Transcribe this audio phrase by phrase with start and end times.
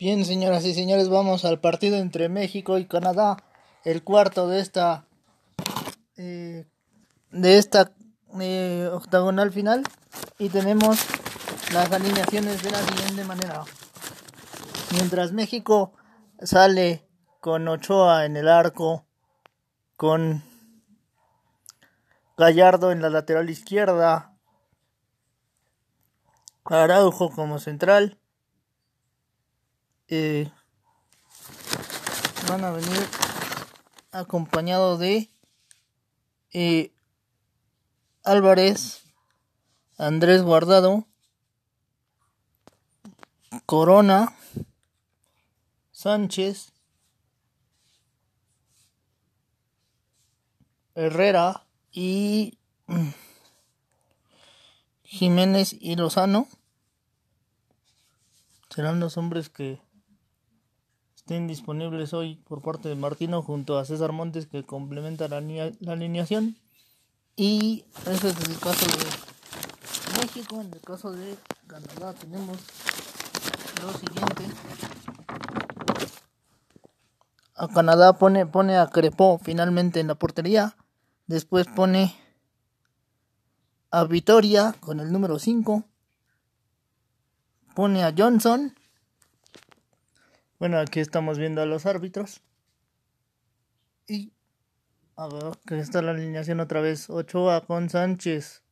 [0.00, 3.36] Bien, señoras y señores, vamos al partido entre México y Canadá,
[3.84, 5.04] el cuarto de esta
[6.16, 6.64] eh,
[7.30, 7.92] de esta
[8.40, 9.84] eh, octagonal final
[10.38, 10.98] y tenemos
[11.74, 13.62] las alineaciones de la siguiente manera.
[14.92, 15.92] Mientras México
[16.40, 17.06] sale
[17.38, 19.04] con Ochoa en el arco,
[19.96, 20.42] con
[22.38, 24.34] Gallardo en la lateral izquierda,
[26.64, 28.19] Araujo como central,
[30.10, 30.50] eh,
[32.48, 33.08] van a venir
[34.10, 35.30] acompañado de
[36.52, 36.92] eh,
[38.24, 39.04] Álvarez,
[39.98, 41.06] Andrés Guardado,
[43.66, 44.36] Corona,
[45.92, 46.72] Sánchez,
[50.96, 52.58] Herrera y
[55.04, 56.48] Jiménez y Lozano.
[58.70, 59.80] Serán los hombres que
[61.30, 66.56] estén disponibles hoy por parte de Martino junto a César Montes que complementa la, alineación.
[67.36, 70.60] Y ese es el caso de México.
[70.60, 71.36] En el caso de
[71.68, 72.58] Canadá tenemos
[73.80, 74.44] lo siguiente.
[77.54, 80.74] A Canadá pone, pone a Crepó finalmente en la portería.
[81.28, 82.12] Después pone
[83.92, 85.84] a Vitoria con el número 5.
[87.76, 88.74] Pone a Johnson
[90.60, 92.42] bueno, aquí estamos viendo a los árbitros.
[94.06, 94.34] Y
[95.16, 97.08] a ver, que está la alineación otra vez.
[97.08, 98.62] Ochoa con Sánchez.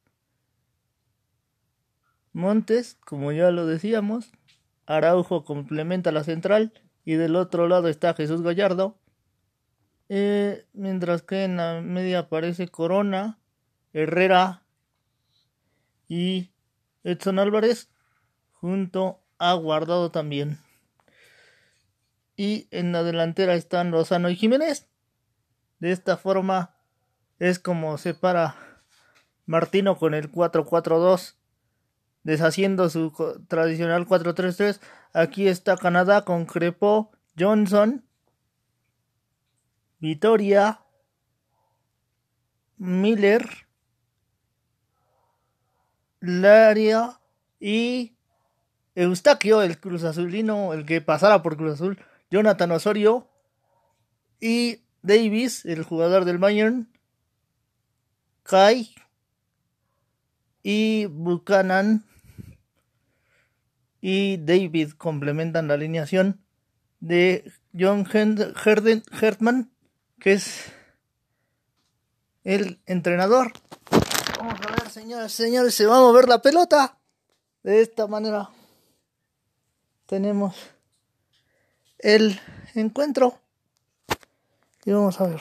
[2.34, 4.30] Montes, como ya lo decíamos.
[4.84, 6.74] Araujo complementa la central.
[7.06, 8.98] Y del otro lado está Jesús Gallardo.
[10.10, 13.38] Eh, mientras que en la media aparece Corona,
[13.94, 14.62] Herrera
[16.06, 16.50] y
[17.02, 17.88] Edson Álvarez.
[18.52, 20.58] Junto a Guardado también.
[22.38, 24.88] Y en la delantera están Lozano y Jiménez.
[25.80, 26.76] De esta forma
[27.40, 28.54] es como se para
[29.44, 31.34] Martino con el 4-4-2,
[32.22, 33.12] deshaciendo su
[33.48, 34.80] tradicional 4-3-3.
[35.12, 38.04] Aquí está Canadá con Crepo, Johnson,
[39.98, 40.80] Vitoria,
[42.76, 43.48] Miller,
[46.20, 47.18] Laria
[47.58, 48.16] y
[48.94, 51.98] Eustaquio, el Cruz Azulino, el que pasara por Cruz Azul.
[52.30, 53.28] Jonathan Osorio
[54.40, 56.92] y Davis, el jugador del Bayern,
[58.42, 58.94] Kai
[60.62, 62.04] y Buchanan
[64.00, 66.44] y David complementan la alineación
[67.00, 69.70] de John Hertman,
[70.20, 70.72] que es
[72.44, 73.52] el entrenador.
[74.38, 76.98] Vamos a ver, señores, señores, se va a mover la pelota.
[77.62, 78.50] De esta manera
[80.06, 80.54] tenemos
[81.98, 82.40] el
[82.74, 83.40] encuentro.
[84.84, 85.40] Y vamos a ver.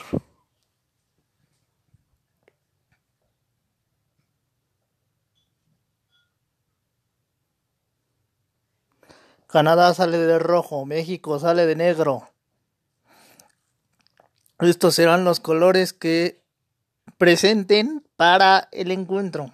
[9.46, 12.28] Canadá sale de rojo, México sale de negro.
[14.58, 16.42] Estos serán los colores que
[17.16, 19.50] presenten para el encuentro.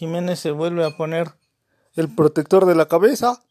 [0.00, 1.32] Jiménez se vuelve a poner
[1.94, 3.42] el protector de la cabeza.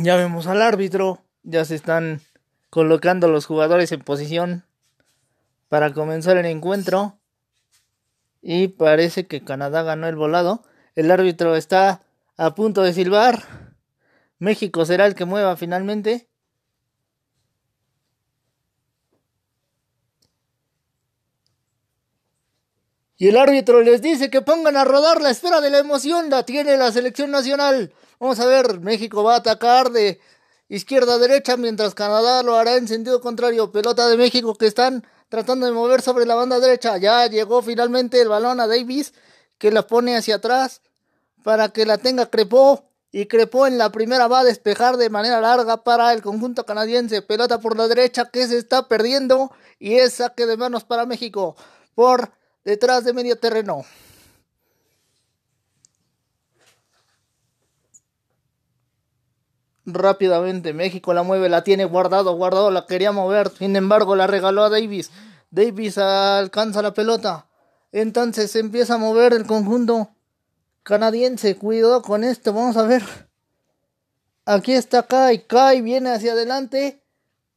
[0.00, 2.20] Ya vemos al árbitro, ya se están
[2.68, 4.64] colocando los jugadores en posición
[5.68, 7.20] para comenzar el encuentro.
[8.42, 10.64] Y parece que Canadá ganó el volado.
[10.96, 12.02] El árbitro está
[12.36, 13.44] a punto de silbar.
[14.40, 16.28] México será el que mueva finalmente.
[23.18, 26.44] Y el árbitro les dice que pongan a rodar la esfera de la emoción, la
[26.44, 27.92] tiene la selección nacional.
[28.20, 30.20] Vamos a ver, México va a atacar de
[30.68, 33.72] izquierda a derecha, mientras Canadá lo hará en sentido contrario.
[33.72, 36.98] Pelota de México que están tratando de mover sobre la banda derecha.
[36.98, 39.14] Ya llegó finalmente el balón a Davis,
[39.58, 40.82] que la pone hacia atrás
[41.42, 42.84] para que la tenga Crepó.
[43.12, 47.22] Y Crepó en la primera va a despejar de manera larga para el conjunto canadiense.
[47.22, 49.50] Pelota por la derecha que se está perdiendo.
[49.78, 51.56] Y es saque de manos para México.
[51.94, 52.32] Por
[52.66, 53.84] detrás de medio terreno.
[59.86, 64.64] Rápidamente México la mueve, la tiene guardado, guardado, la quería mover, sin embargo la regaló
[64.64, 65.12] a Davis.
[65.52, 67.46] Davis alcanza la pelota.
[67.92, 70.10] Entonces se empieza a mover el conjunto
[70.82, 71.56] canadiense.
[71.56, 73.04] Cuidado con esto, vamos a ver.
[74.44, 77.00] Aquí está Kai, Kai viene hacia adelante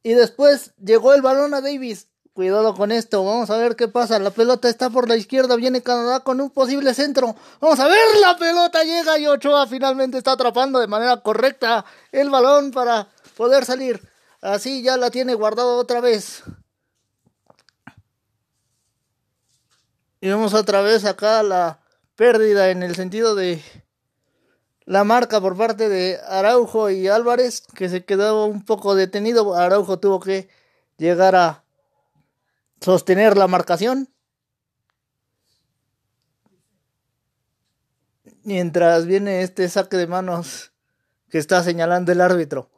[0.04, 2.09] y después llegó el balón a Davis.
[2.32, 4.18] Cuidado con esto, vamos a ver qué pasa.
[4.20, 7.34] La pelota está por la izquierda, viene Canadá con un posible centro.
[7.60, 12.30] Vamos a ver, la pelota llega y Ochoa finalmente está atrapando de manera correcta el
[12.30, 14.00] balón para poder salir.
[14.40, 16.44] Así ya la tiene guardado otra vez.
[20.20, 21.80] Y vemos otra vez acá la
[22.14, 23.62] pérdida en el sentido de
[24.84, 29.54] la marca por parte de Araujo y Álvarez, que se quedó un poco detenido.
[29.54, 30.48] Araujo tuvo que
[30.96, 31.59] llegar a
[32.80, 34.08] sostener la marcación.
[38.42, 40.72] Mientras viene este saque de manos
[41.28, 42.70] que está señalando el árbitro.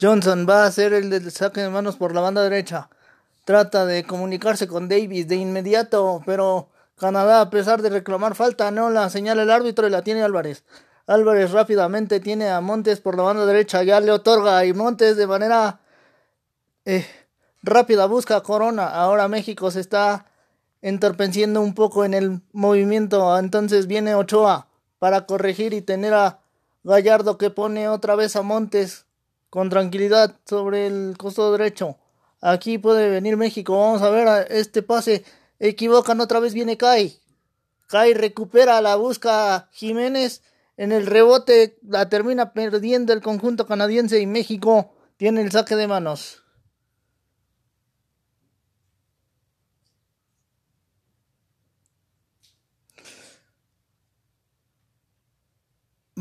[0.00, 2.88] Johnson va a hacer el saque de manos por la banda derecha.
[3.44, 6.69] Trata de comunicarse con Davis de inmediato, pero
[7.00, 10.64] Canadá, a pesar de reclamar falta, no la señala el árbitro y la tiene Álvarez.
[11.06, 15.26] Álvarez rápidamente tiene a Montes por la banda derecha, ya le otorga y Montes de
[15.26, 15.80] manera
[16.84, 17.06] eh,
[17.62, 18.86] rápida busca a Corona.
[18.86, 20.26] Ahora México se está
[20.82, 24.68] entorpeciendo un poco en el movimiento, entonces viene Ochoa
[24.98, 26.40] para corregir y tener a
[26.84, 29.06] Gallardo que pone otra vez a Montes
[29.48, 31.96] con tranquilidad sobre el costado derecho.
[32.42, 33.78] Aquí puede venir México.
[33.78, 35.24] Vamos a ver este pase.
[35.60, 36.52] Equivocan otra vez.
[36.52, 37.20] Viene Kai.
[37.86, 40.42] Kai recupera la busca Jiménez.
[40.76, 45.86] En el rebote la termina perdiendo el conjunto canadiense y México tiene el saque de
[45.86, 46.42] manos.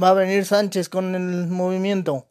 [0.01, 2.29] Va a venir Sánchez con el movimiento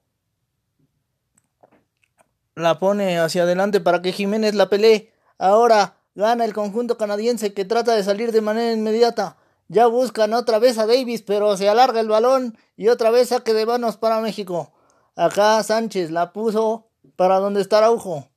[2.58, 5.12] la pone hacia adelante para que Jiménez la pelee.
[5.38, 9.36] Ahora gana el conjunto canadiense que trata de salir de manera inmediata.
[9.68, 13.54] Ya buscan otra vez a Davis, pero se alarga el balón y otra vez saque
[13.54, 14.72] de manos para México.
[15.14, 18.28] Acá Sánchez la puso para donde está Araujo.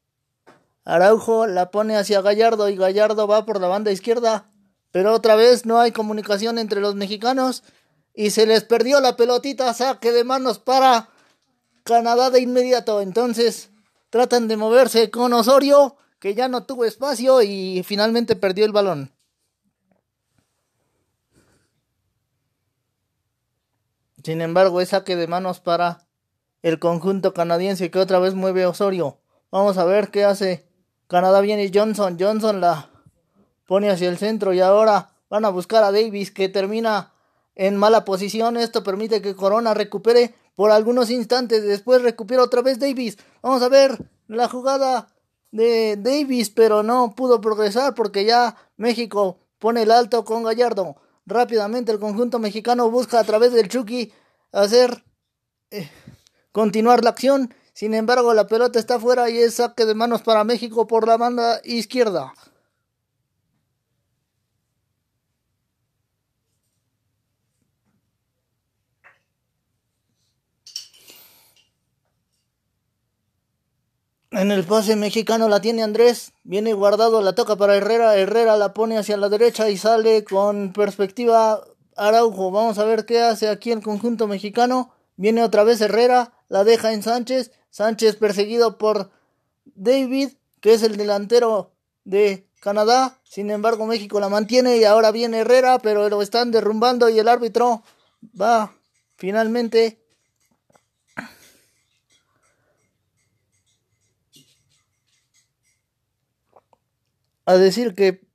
[0.86, 4.46] Araujo la pone hacia Gallardo y Gallardo va por la banda izquierda.
[4.92, 7.64] Pero otra vez no hay comunicación entre los mexicanos
[8.14, 11.10] y se les perdió la pelotita saque de manos para
[11.84, 13.02] Canadá de inmediato.
[13.02, 13.72] Entonces
[14.12, 19.12] Tratan de moverse con Osorio, que ya no tuvo espacio y finalmente perdió el balón.
[24.24, 26.08] Sin embargo, es saque de manos para
[26.62, 29.18] el conjunto canadiense que otra vez mueve Osorio.
[29.50, 30.70] Vamos a ver qué hace.
[31.08, 32.18] Canadá viene Johnson.
[32.20, 32.92] Johnson la
[33.66, 37.14] pone hacia el centro y ahora van a buscar a Davis que termina
[37.56, 38.58] en mala posición.
[38.58, 41.64] Esto permite que Corona recupere por algunos instantes.
[41.64, 43.18] Después recupera otra vez Davis.
[43.42, 43.98] Vamos a ver
[44.28, 45.08] la jugada
[45.52, 50.96] de Davis, pero no pudo progresar porque ya México pone el alto con Gallardo.
[51.26, 54.12] Rápidamente el conjunto mexicano busca a través del Chucky
[54.52, 55.04] hacer
[55.70, 55.90] eh,
[56.52, 57.54] continuar la acción.
[57.74, 61.18] Sin embargo, la pelota está fuera y es saque de manos para México por la
[61.18, 62.34] banda izquierda.
[74.32, 78.74] En el pase mexicano la tiene Andrés, viene guardado, la toca para Herrera, Herrera la
[78.74, 81.62] pone hacia la derecha y sale con perspectiva
[81.98, 82.50] Araujo.
[82.50, 84.94] Vamos a ver qué hace aquí el conjunto mexicano.
[85.18, 89.12] Viene otra vez Herrera, la deja en Sánchez, Sánchez perseguido por
[89.66, 90.30] David,
[90.62, 91.74] que es el delantero
[92.06, 93.20] de Canadá.
[93.24, 97.28] Sin embargo, México la mantiene y ahora viene Herrera, pero lo están derrumbando y el
[97.28, 97.84] árbitro
[98.40, 98.72] va
[99.18, 100.01] finalmente
[107.46, 108.28] a decir que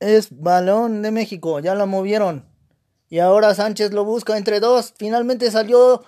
[0.00, 2.46] es balón de México, ya lo movieron.
[3.10, 4.94] Y ahora Sánchez lo busca entre dos.
[4.96, 6.04] Finalmente salió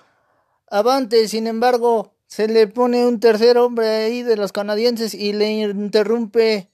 [0.69, 5.51] avante, sin embargo, se le pone un tercer hombre ahí de los canadienses y le
[5.51, 6.69] interrumpe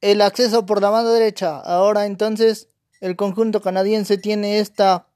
[0.00, 1.58] el acceso por la mano derecha.
[1.60, 2.68] Ahora entonces
[3.00, 5.08] el conjunto canadiense tiene esta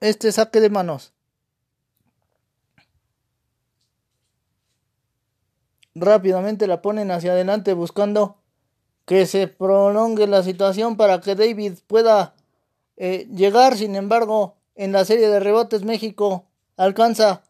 [0.00, 1.12] este saque de manos.
[5.94, 8.36] Rápidamente la ponen hacia adelante buscando
[9.04, 12.34] que se prolongue la situación para que David pueda
[12.96, 13.76] eh, llegar.
[13.76, 16.46] Sin embargo, en la serie de rebotes México
[16.76, 17.42] alcanza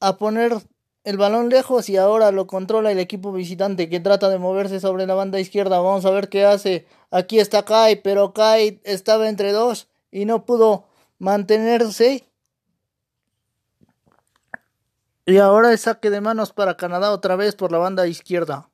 [0.00, 0.56] a poner
[1.04, 5.06] el balón lejos y ahora lo controla el equipo visitante que trata de moverse sobre
[5.06, 5.80] la banda izquierda.
[5.80, 6.86] Vamos a ver qué hace.
[7.10, 10.84] Aquí está Kai, pero Kai estaba entre dos y no pudo
[11.18, 12.24] mantenerse
[15.26, 18.70] y ahora es saque de manos para Canadá otra vez por la banda izquierda.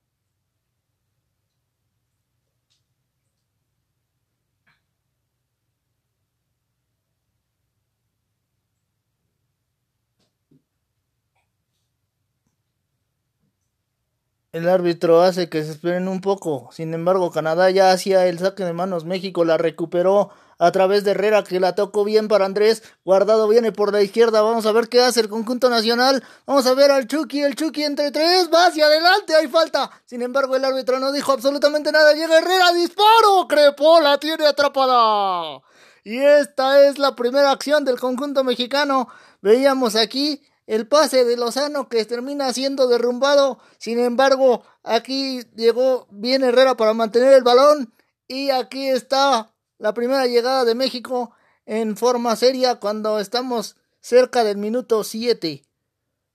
[14.53, 16.69] El árbitro hace que se esperen un poco.
[16.73, 19.05] Sin embargo, Canadá ya hacía el saque de manos.
[19.05, 22.83] México la recuperó a través de Herrera que la tocó bien para Andrés.
[23.05, 24.43] Guardado viene por la izquierda.
[24.43, 26.23] Vamos a ver qué hace el conjunto nacional.
[26.47, 27.43] Vamos a ver al Chucky.
[27.43, 28.51] El Chucky entre tres.
[28.53, 29.35] Va hacia adelante.
[29.35, 29.91] Hay falta.
[30.05, 32.13] Sin embargo, el árbitro no dijo absolutamente nada.
[32.13, 32.73] Llega Herrera.
[32.73, 33.47] Disparo.
[33.49, 34.01] Crepó.
[34.01, 35.63] La tiene atrapada.
[36.03, 39.09] Y esta es la primera acción del conjunto mexicano.
[39.41, 43.59] Veíamos aquí el pase de Lozano que termina siendo derrumbado.
[43.79, 47.95] Sin embargo, aquí llegó bien Herrera para mantener el balón.
[48.27, 51.33] Y aquí está la primera llegada de México
[51.67, 55.63] en forma seria cuando estamos cerca del minuto 7.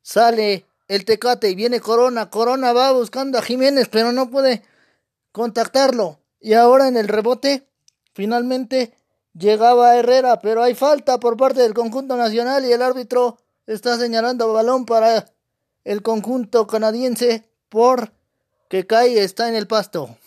[0.02, 2.30] Sale el Tecate y viene Corona.
[2.30, 4.64] Corona va buscando a Jiménez, pero no puede
[5.32, 6.20] contactarlo.
[6.40, 7.68] Y ahora en el rebote,
[8.14, 8.94] finalmente
[9.34, 14.54] llegaba Herrera, pero hay falta por parte del conjunto nacional y el árbitro está señalando
[14.54, 15.26] balón para
[15.84, 18.12] el conjunto canadiense por
[18.70, 20.18] que cae está en el pasto.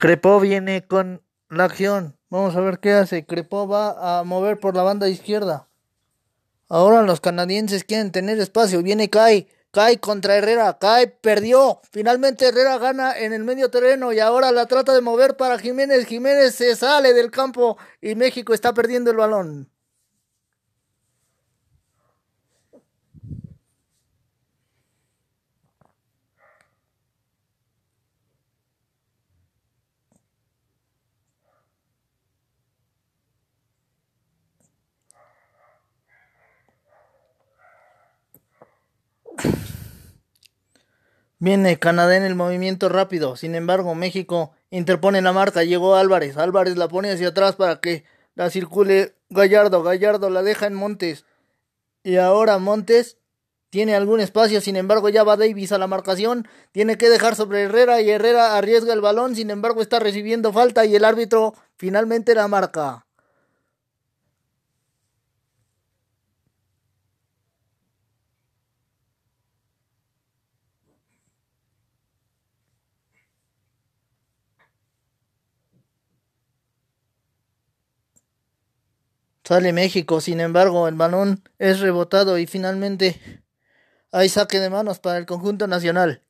[0.00, 2.16] Crepó viene con la acción.
[2.30, 3.26] Vamos a ver qué hace.
[3.26, 5.68] Crepó va a mover por la banda izquierda.
[6.70, 8.82] Ahora los canadienses quieren tener espacio.
[8.82, 9.48] Viene Kai.
[9.72, 10.78] Kai contra Herrera.
[10.78, 11.82] Kai perdió.
[11.92, 16.06] Finalmente Herrera gana en el medio terreno y ahora la trata de mover para Jiménez.
[16.06, 19.69] Jiménez se sale del campo y México está perdiendo el balón.
[41.42, 43.34] Viene Canadá en el movimiento rápido.
[43.34, 45.64] Sin embargo, México interpone la marca.
[45.64, 46.36] Llegó Álvarez.
[46.36, 48.04] Álvarez la pone hacia atrás para que
[48.34, 49.82] la circule Gallardo.
[49.82, 51.24] Gallardo la deja en Montes.
[52.04, 53.16] Y ahora Montes
[53.70, 54.60] tiene algún espacio.
[54.60, 56.46] Sin embargo, ya va Davis a la marcación.
[56.72, 59.34] Tiene que dejar sobre Herrera y Herrera arriesga el balón.
[59.34, 63.06] Sin embargo, está recibiendo falta y el árbitro finalmente la marca.
[79.50, 83.20] Sale México, sin embargo, el balón es rebotado y finalmente
[84.12, 86.22] hay saque de manos para el conjunto nacional.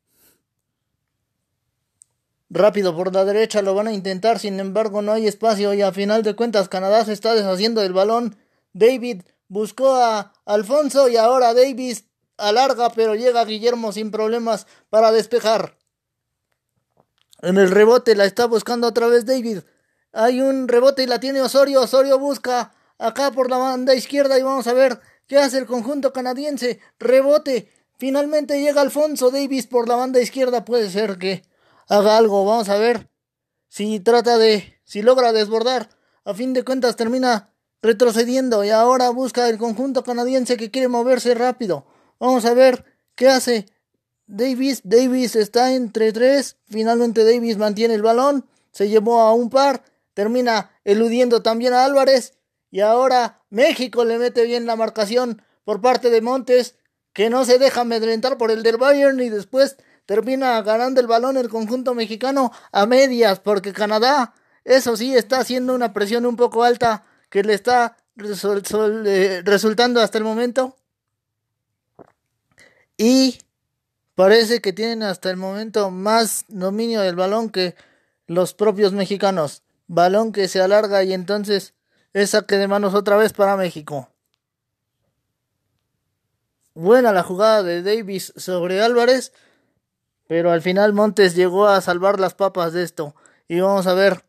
[2.48, 5.92] Rápido por la derecha lo van a intentar, sin embargo no hay espacio y a
[5.92, 8.38] final de cuentas Canadá se está deshaciendo del balón.
[8.72, 12.06] David buscó a Alfonso y ahora Davis
[12.38, 15.76] alarga pero llega Guillermo sin problemas para despejar.
[17.42, 19.58] En el rebote la está buscando otra vez David.
[20.14, 21.82] Hay un rebote y la tiene Osorio.
[21.82, 26.12] Osorio busca acá por la banda izquierda y vamos a ver qué hace el conjunto
[26.12, 26.78] canadiense.
[26.98, 27.72] Rebote.
[27.96, 30.64] Finalmente llega Alfonso Davis por la banda izquierda.
[30.64, 31.42] Puede ser que
[31.88, 32.44] haga algo.
[32.44, 33.10] Vamos a ver
[33.68, 35.88] si trata de, si logra desbordar.
[36.24, 37.52] A fin de cuentas termina
[37.82, 41.86] retrocediendo y ahora busca el conjunto canadiense que quiere moverse rápido.
[42.18, 43.66] Vamos a ver qué hace
[44.26, 44.82] Davis.
[44.84, 46.56] Davis está entre tres.
[46.66, 48.46] Finalmente Davis mantiene el balón.
[48.72, 49.82] Se llevó a un par.
[50.12, 52.34] Termina eludiendo también a Álvarez.
[52.70, 56.76] Y ahora México le mete bien la marcación por parte de Montes,
[57.12, 61.36] que no se deja amedrentar por el del Bayern y después termina ganando el balón
[61.36, 64.34] el conjunto mexicano a medias, porque Canadá,
[64.64, 70.18] eso sí, está haciendo una presión un poco alta que le está eh, resultando hasta
[70.18, 70.76] el momento.
[72.96, 73.38] Y
[74.14, 77.74] parece que tienen hasta el momento más dominio del balón que
[78.26, 79.62] los propios mexicanos.
[79.86, 81.74] Balón que se alarga y entonces
[82.12, 84.08] es saque de manos otra vez para México.
[86.74, 89.32] Buena la jugada de Davis sobre Álvarez,
[90.28, 93.14] pero al final Montes llegó a salvar las papas de esto.
[93.48, 94.24] Y vamos a ver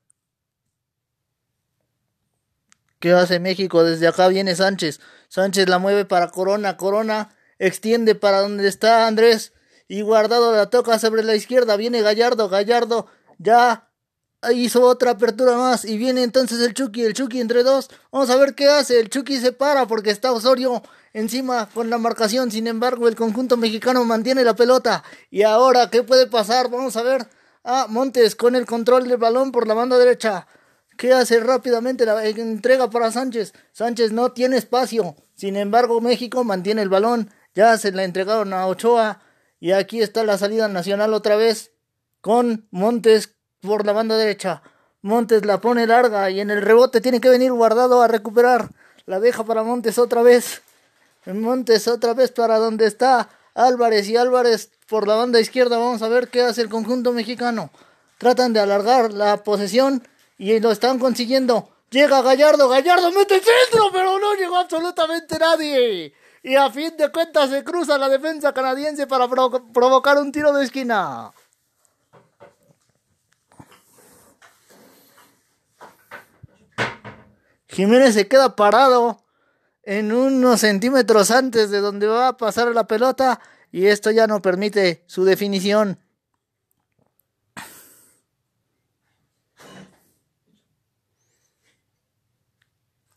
[3.00, 3.83] qué hace México.
[3.83, 5.00] Desde acá viene Sánchez.
[5.27, 6.77] Sánchez la mueve para Corona.
[6.77, 9.53] Corona extiende para donde está Andrés.
[9.88, 11.77] Y guardado la toca sobre la izquierda.
[11.77, 12.50] Viene Gallardo.
[12.50, 13.05] Gallardo
[13.38, 13.90] ya
[14.53, 17.89] hizo otra apertura más y viene entonces el Chucky, el Chucky entre dos.
[18.12, 19.00] Vamos a ver qué hace.
[19.00, 20.81] El Chucky se para porque está Osorio
[21.13, 22.51] encima con la marcación.
[22.51, 25.03] Sin embargo, el conjunto mexicano mantiene la pelota.
[25.29, 26.69] Y ahora, ¿qué puede pasar?
[26.69, 27.27] Vamos a ver.
[27.63, 30.48] Ah, Montes con el control del balón por la banda derecha.
[30.98, 32.05] ¿Qué hace rápidamente?
[32.05, 33.53] La entrega para Sánchez.
[33.71, 35.15] Sánchez no tiene espacio.
[35.36, 37.31] Sin embargo, México mantiene el balón.
[37.53, 39.21] Ya se la entregaron a Ochoa.
[39.60, 41.71] Y aquí está la salida nacional otra vez.
[42.21, 44.62] Con Montes por la banda derecha.
[45.01, 48.70] Montes la pone larga y en el rebote tiene que venir guardado a recuperar.
[49.06, 50.62] La deja para Montes otra vez.
[51.25, 55.77] Montes otra vez para donde está Álvarez y Álvarez por la banda izquierda.
[55.77, 57.72] Vamos a ver qué hace el conjunto mexicano.
[58.18, 61.70] Tratan de alargar la posesión y lo están consiguiendo.
[61.89, 66.13] Llega Gallardo, Gallardo mete el centro, pero no llegó absolutamente nadie.
[66.44, 70.63] Y a fin de cuentas se cruza la defensa canadiense para provocar un tiro de
[70.63, 71.32] esquina.
[77.71, 79.23] Jiménez se queda parado
[79.83, 83.39] en unos centímetros antes de donde va a pasar la pelota
[83.71, 85.97] y esto ya no permite su definición.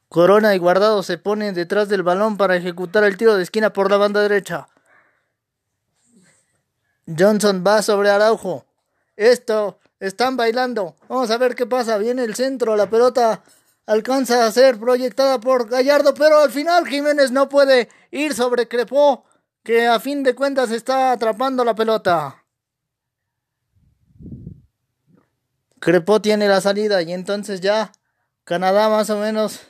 [0.09, 3.91] Corona y Guardado se ponen detrás del balón para ejecutar el tiro de esquina por
[3.91, 4.69] la banda derecha.
[7.07, 8.65] Johnson va sobre Araujo.
[9.17, 10.95] Esto, están bailando.
[11.09, 11.99] Vamos a ver qué pasa.
[11.99, 13.43] Viene el centro, la pelota
[13.87, 19.25] alcanza a ser proyectada por Gallardo, pero al final Jiménez no puede ir sobre Crepó,
[19.63, 22.45] que a fin de cuentas está atrapando la pelota.
[25.81, 27.93] Crepó tiene la salida y entonces ya
[28.45, 29.61] Canadá más o menos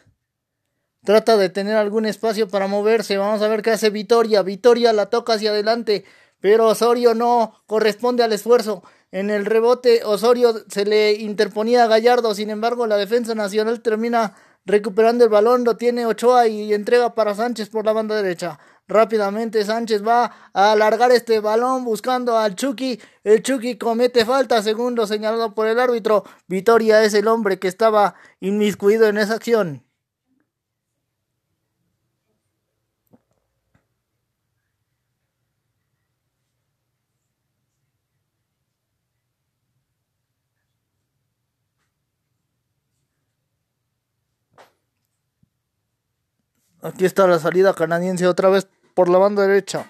[1.04, 3.16] trata de tener algún espacio para moverse.
[3.16, 4.42] Vamos a ver qué hace Vitoria.
[4.42, 6.04] Vitoria la toca hacia adelante,
[6.40, 8.84] pero Osorio no corresponde al esfuerzo.
[9.14, 14.34] En el rebote Osorio se le interponía a Gallardo, sin embargo la defensa nacional termina
[14.66, 18.58] recuperando el balón, lo tiene Ochoa y entrega para Sánchez por la banda derecha.
[18.88, 23.00] Rápidamente Sánchez va a alargar este balón buscando al Chucky.
[23.22, 26.24] El Chucky comete falta según lo señalado por el árbitro.
[26.48, 29.83] Vitoria es el hombre que estaba inmiscuido en esa acción.
[46.84, 49.86] Aquí está la salida canadiense otra vez por la banda derecha.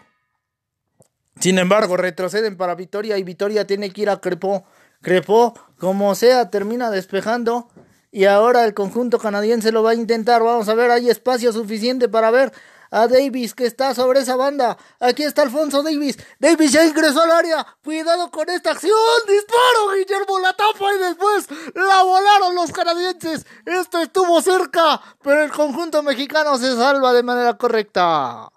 [1.41, 4.65] Sin embargo, retroceden para Vitoria y Vitoria tiene que ir a Crepó.
[5.03, 7.69] Crepó, como sea, termina despejando.
[8.13, 10.45] Y ahora el conjunto canadiense lo va a intentar.
[10.45, 12.53] Vamos a ver, hay espacio suficiente para ver
[12.95, 14.79] a Davis que está sobre esa banda.
[15.01, 16.17] Aquí está Alfonso Davis.
[16.39, 17.67] Davis ya ingresó al área.
[17.83, 18.95] Cuidado con esta acción.
[19.27, 19.97] Disparo.
[19.97, 23.47] Guillermo la tapa y después la volaron los canadienses.
[23.67, 28.49] Esto estuvo cerca, pero el conjunto mexicano se salva de manera correcta.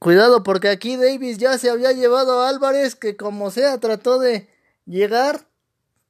[0.00, 4.50] Cuidado porque aquí Davis ya se había llevado a Álvarez que como sea trató de
[4.86, 5.46] llegar,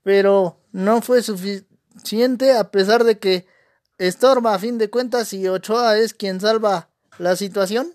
[0.02, 3.51] pero no fue suficiente a pesar de que
[4.06, 6.88] estorba a fin de cuentas y Ochoa es quien salva
[7.18, 7.94] la situación.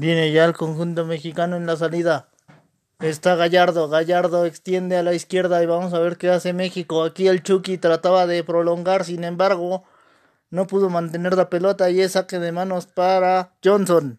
[0.00, 2.30] Viene ya el conjunto mexicano en la salida.
[3.00, 3.90] Está Gallardo.
[3.90, 7.04] Gallardo extiende a la izquierda y vamos a ver qué hace México.
[7.04, 9.84] Aquí el Chucky trataba de prolongar, sin embargo,
[10.48, 14.18] no pudo mantener la pelota y es saque de manos para Johnson.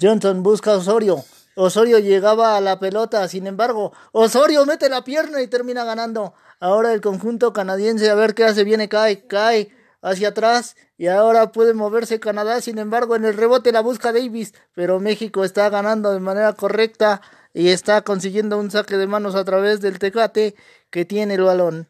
[0.00, 1.24] Johnson busca a Osorio.
[1.56, 6.34] Osorio llegaba a la pelota, sin embargo, Osorio mete la pierna y termina ganando.
[6.60, 9.70] Ahora el conjunto canadiense, a ver qué hace, viene, cae, cae
[10.02, 14.54] hacia atrás y ahora puede moverse Canadá, sin embargo, en el rebote la busca Davis,
[14.74, 19.44] pero México está ganando de manera correcta y está consiguiendo un saque de manos a
[19.44, 20.56] través del Tecate
[20.90, 21.88] que tiene el balón.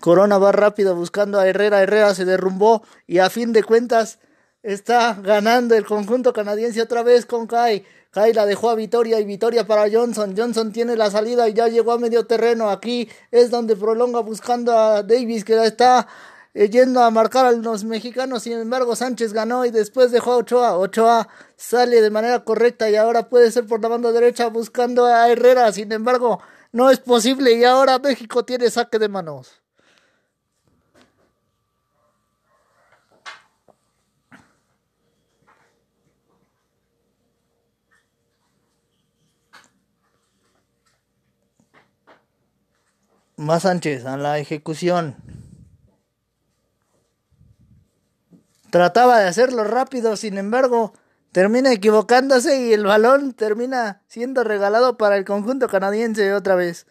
[0.00, 4.18] Corona va rápido buscando a Herrera, Herrera se derrumbó y a fin de cuentas
[4.64, 7.84] Está ganando el conjunto canadiense otra vez con Kai.
[8.10, 10.34] Kai la dejó a Vitoria y Vitoria para Johnson.
[10.34, 12.70] Johnson tiene la salida y ya llegó a medio terreno.
[12.70, 16.08] Aquí es donde prolonga buscando a Davis que está
[16.54, 18.44] eh, yendo a marcar a los mexicanos.
[18.44, 20.78] Sin embargo, Sánchez ganó y después dejó a Ochoa.
[20.78, 25.28] Ochoa sale de manera correcta y ahora puede ser por la banda derecha buscando a
[25.28, 25.70] Herrera.
[25.72, 26.40] Sin embargo,
[26.72, 29.63] no es posible y ahora México tiene saque de manos.
[43.44, 45.16] Más Sánchez a la ejecución.
[48.70, 50.94] Trataba de hacerlo rápido, sin embargo,
[51.30, 56.86] termina equivocándose y el balón termina siendo regalado para el conjunto canadiense otra vez.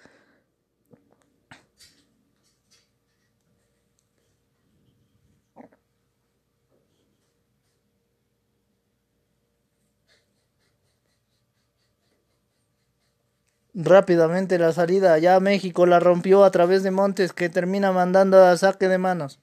[13.76, 18.56] Rápidamente la salida, ya México la rompió a través de Montes que termina mandando a
[18.56, 19.40] saque de manos.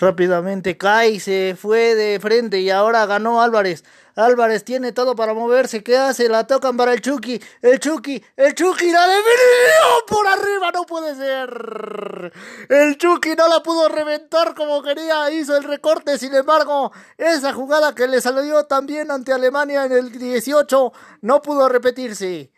[0.00, 3.84] Rápidamente cae, se fue de frente y ahora ganó Álvarez.
[4.16, 5.82] Álvarez tiene todo para moverse.
[5.82, 6.30] ¿Qué hace?
[6.30, 7.38] La tocan para el Chucky.
[7.60, 8.24] El Chucky.
[8.34, 10.70] El Chucky la definió por arriba.
[10.72, 12.32] No puede ser.
[12.70, 15.30] El Chucky no la pudo reventar como quería.
[15.30, 16.18] Hizo el recorte.
[16.18, 21.68] Sin embargo, esa jugada que le salió también ante Alemania en el 18 no pudo
[21.68, 22.50] repetirse.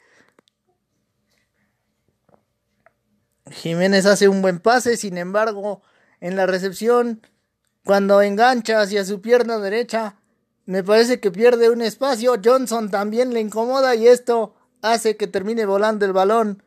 [3.50, 4.96] Jiménez hace un buen pase.
[4.96, 5.82] Sin embargo,
[6.20, 7.20] en la recepción,
[7.84, 10.16] cuando engancha hacia su pierna derecha,
[10.66, 12.34] me parece que pierde un espacio.
[12.42, 16.62] Johnson también le incomoda y esto hace que termine volando el balón.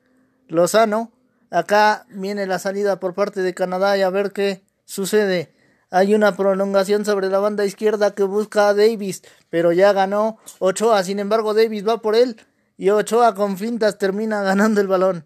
[0.47, 1.11] Lozano.
[1.51, 5.53] Acá viene la salida por parte de Canadá y a ver qué sucede.
[5.89, 11.03] Hay una prolongación sobre la banda izquierda que busca a Davis, pero ya ganó Ochoa.
[11.03, 12.35] Sin embargo, Davis va por él
[12.77, 15.25] y Ochoa con fintas termina ganando el balón.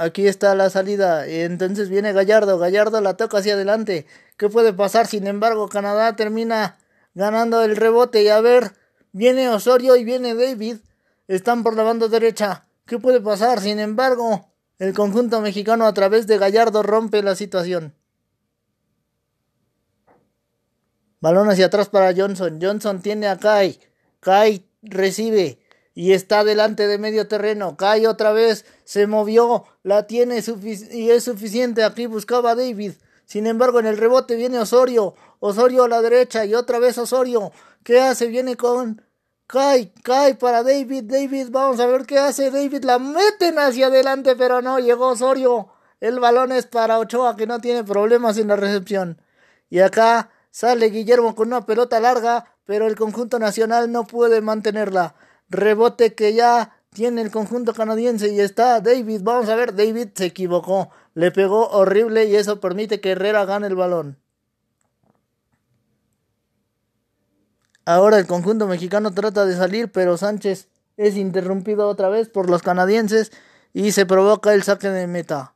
[0.00, 1.26] Aquí está la salida.
[1.26, 2.56] Entonces viene Gallardo.
[2.58, 4.06] Gallardo la toca hacia adelante.
[4.38, 5.06] ¿Qué puede pasar?
[5.06, 6.78] Sin embargo, Canadá termina
[7.12, 8.22] ganando el rebote.
[8.22, 8.72] Y a ver,
[9.12, 10.78] viene Osorio y viene David.
[11.28, 12.64] Están por la banda derecha.
[12.86, 13.60] ¿Qué puede pasar?
[13.60, 17.94] Sin embargo, el conjunto mexicano a través de Gallardo rompe la situación.
[21.20, 22.58] Balón hacia atrás para Johnson.
[22.58, 23.78] Johnson tiene a Kai.
[24.20, 25.59] Kai recibe
[26.00, 27.76] y está delante de medio terreno.
[27.76, 30.42] Cae otra vez, se movió, la tiene
[30.92, 31.84] y es suficiente.
[31.84, 32.92] Aquí buscaba David.
[33.26, 35.14] Sin embargo, en el rebote viene Osorio.
[35.40, 37.52] Osorio a la derecha y otra vez Osorio.
[37.84, 38.28] ¿Qué hace?
[38.28, 39.02] Viene con
[39.46, 41.04] Cae, cae para David.
[41.04, 42.50] David, vamos a ver qué hace.
[42.50, 45.68] David la meten hacia adelante, pero no llegó Osorio.
[46.00, 49.20] El balón es para Ochoa que no tiene problemas en la recepción.
[49.68, 55.14] Y acá sale Guillermo con una pelota larga, pero el conjunto nacional no puede mantenerla.
[55.50, 59.20] Rebote que ya tiene el conjunto canadiense y está David.
[59.22, 60.90] Vamos a ver, David se equivocó.
[61.14, 64.16] Le pegó horrible y eso permite que Herrera gane el balón.
[67.84, 72.62] Ahora el conjunto mexicano trata de salir, pero Sánchez es interrumpido otra vez por los
[72.62, 73.32] canadienses
[73.72, 75.54] y se provoca el saque de meta.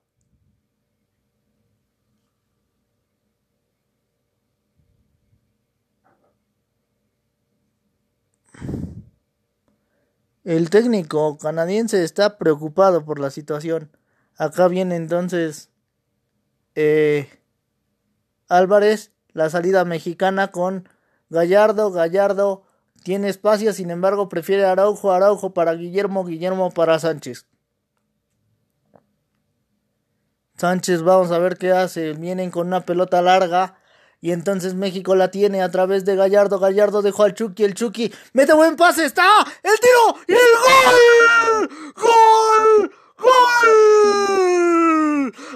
[10.45, 13.91] El técnico canadiense está preocupado por la situación.
[14.37, 15.71] Acá viene entonces
[16.75, 17.31] eh,
[18.49, 20.89] Álvarez, la salida mexicana con
[21.31, 21.91] Gallardo.
[21.91, 22.65] Gallardo
[23.03, 27.47] tiene espacio, sin embargo prefiere Araujo, Araujo para Guillermo, Guillermo para Sánchez.
[30.57, 32.13] Sánchez, vamos a ver qué hace.
[32.13, 33.77] Vienen con una pelota larga.
[34.25, 36.59] Y entonces México la tiene a través de Gallardo.
[36.59, 37.63] Gallardo dejó al Chucky.
[37.63, 39.05] El Chucky mete buen pase.
[39.05, 39.23] Está
[39.63, 41.69] el tiro y el gol.
[41.95, 42.95] Gol.
[43.19, 43.33] ¡Gol!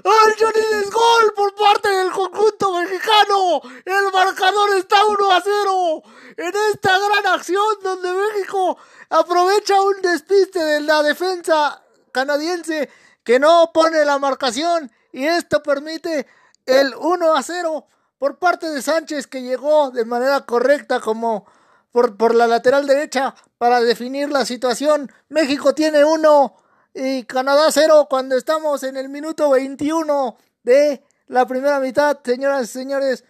[0.04, 0.35] ¡Ay,
[0.83, 3.62] es gol por parte del conjunto mexicano!
[3.87, 6.02] El marcador está 1 a 0
[6.37, 8.76] en esta gran acción donde México
[9.09, 12.90] aprovecha un despiste de la defensa canadiense
[13.24, 16.26] que no pone la marcación y esto permite
[16.66, 17.87] el 1 a 0
[18.18, 21.46] por parte de Sánchez que llegó de manera correcta como
[21.92, 25.11] por, por la lateral derecha para definir la situación.
[25.28, 26.57] México tiene uno
[26.94, 32.18] y Canadá cero cuando estamos en el minuto 21 de la primera mitad.
[32.24, 33.24] Señoras y señores,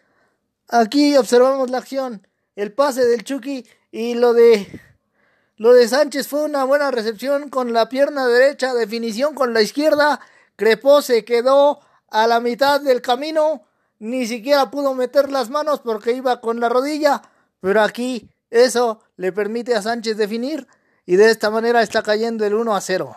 [0.68, 4.80] aquí observamos la acción, el pase del Chucky y lo de
[5.58, 10.20] Lo de Sánchez fue una buena recepción con la pierna derecha, definición con la izquierda.
[10.54, 13.67] Crepó se quedó a la mitad del camino.
[13.98, 17.22] Ni siquiera pudo meter las manos porque iba con la rodilla.
[17.60, 20.66] Pero aquí eso le permite a Sánchez definir.
[21.04, 23.16] Y de esta manera está cayendo el 1 a 0.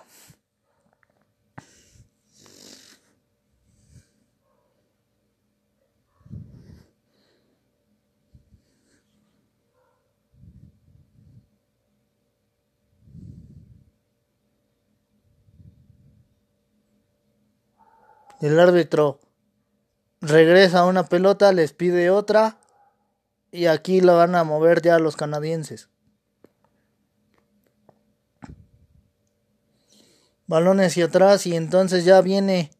[18.41, 19.19] El árbitro
[20.21, 22.57] regresa una pelota, les pide otra
[23.51, 25.89] y aquí lo van a mover ya los canadienses.
[30.47, 32.71] Balón hacia atrás y entonces ya viene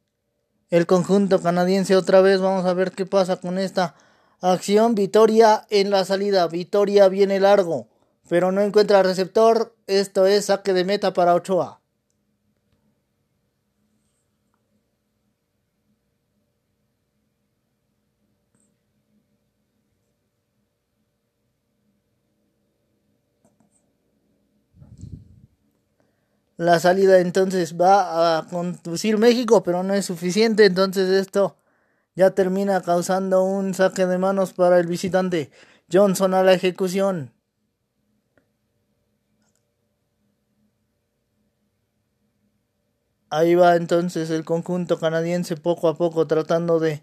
[0.70, 2.42] el conjunto canadiense otra vez.
[2.42, 3.96] Vamos a ver qué pasa con esta
[4.42, 4.94] acción.
[4.94, 6.48] Vitoria en la salida.
[6.48, 7.88] Vitoria viene largo,
[8.28, 9.76] pero no encuentra receptor.
[9.88, 11.81] Esto es saque de meta para Ochoa.
[26.62, 31.58] La salida entonces va a conducir México, pero no es suficiente, entonces esto
[32.16, 35.50] ya termina causando un saque de manos para el visitante.
[35.92, 37.34] Johnson a la ejecución.
[43.32, 47.02] Ahí va entonces el conjunto canadiense poco a poco tratando de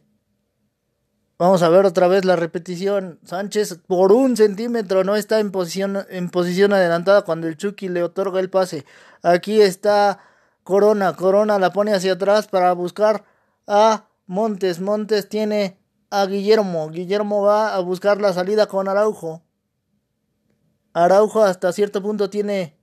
[1.38, 3.20] Vamos a ver otra vez la repetición.
[3.22, 8.02] Sánchez por un centímetro no está en posición, en posición adelantada cuando el Chucky le
[8.02, 8.84] otorga el pase.
[9.22, 10.18] Aquí está
[10.64, 11.14] Corona.
[11.14, 13.24] Corona la pone hacia atrás para buscar
[13.68, 14.80] a Montes.
[14.80, 15.78] Montes tiene
[16.10, 16.90] a Guillermo.
[16.90, 19.42] Guillermo va a buscar la salida con Araujo.
[20.92, 22.77] Araujo hasta cierto punto tiene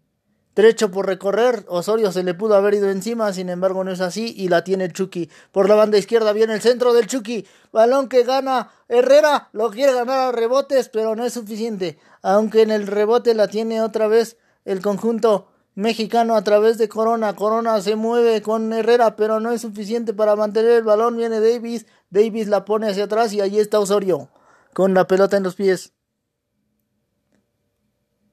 [0.56, 4.34] Trecho por recorrer, Osorio se le pudo haber ido encima, sin embargo no es así
[4.38, 5.30] y la tiene Chucky.
[5.52, 9.94] Por la banda izquierda viene el centro del Chucky, balón que gana Herrera, lo quiere
[9.94, 12.00] ganar a rebotes, pero no es suficiente.
[12.22, 17.36] Aunque en el rebote la tiene otra vez el conjunto mexicano a través de Corona.
[17.36, 21.18] Corona se mueve con Herrera, pero no es suficiente para mantener el balón.
[21.18, 24.30] Viene Davis, Davis la pone hacia atrás y allí está Osorio
[24.74, 25.95] con la pelota en los pies.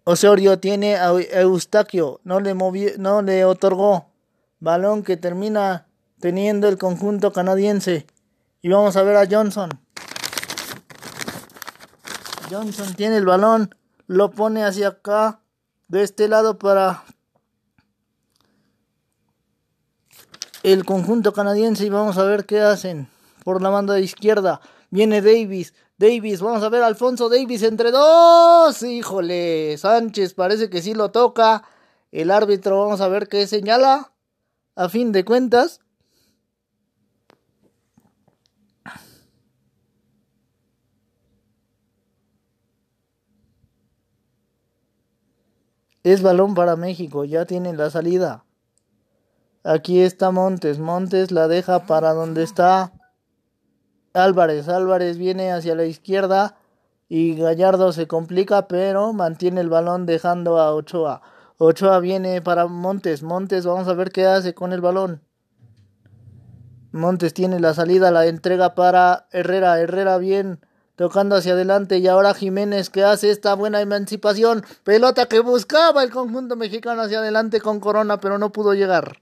[0.05, 4.13] Osorio tiene a Eustaquio, no le, no le otorgó
[4.59, 5.87] balón que termina
[6.21, 8.07] teniendo el conjunto canadiense.
[8.63, 9.71] Y vamos a ver a Johnson.
[12.49, 13.75] Johnson tiene el balón,
[14.07, 15.41] lo pone hacia acá,
[15.89, 17.05] de este lado para
[20.63, 23.09] el conjunto canadiense y vamos a ver qué hacen.
[23.45, 24.61] Por la banda izquierda
[24.91, 28.83] viene Davis, Davis, vamos a ver Alfonso Davis entre dos.
[28.83, 31.63] Híjole, Sánchez parece que sí lo toca.
[32.11, 34.13] El árbitro, vamos a ver qué señala.
[34.75, 35.79] A fin de cuentas.
[46.03, 48.45] Es balón para México, ya tienen la salida.
[49.63, 52.93] Aquí está Montes, Montes la deja para donde está
[54.15, 54.69] Álvarez.
[54.69, 56.57] Álvarez viene hacia la izquierda
[57.09, 61.23] y Gallardo se complica, pero mantiene el balón dejando a Ochoa.
[61.59, 63.23] Ochoa viene para Montes.
[63.23, 65.23] Montes, vamos a ver qué hace con el balón.
[66.91, 69.81] Montes tiene la salida, la entrega para Herrera.
[69.81, 70.61] Herrera bien
[70.97, 74.65] tocando hacia adelante y ahora Jiménez que hace esta buena emancipación.
[74.85, 79.21] Pelota que buscaba el conjunto mexicano hacia adelante con Corona, pero no pudo llegar.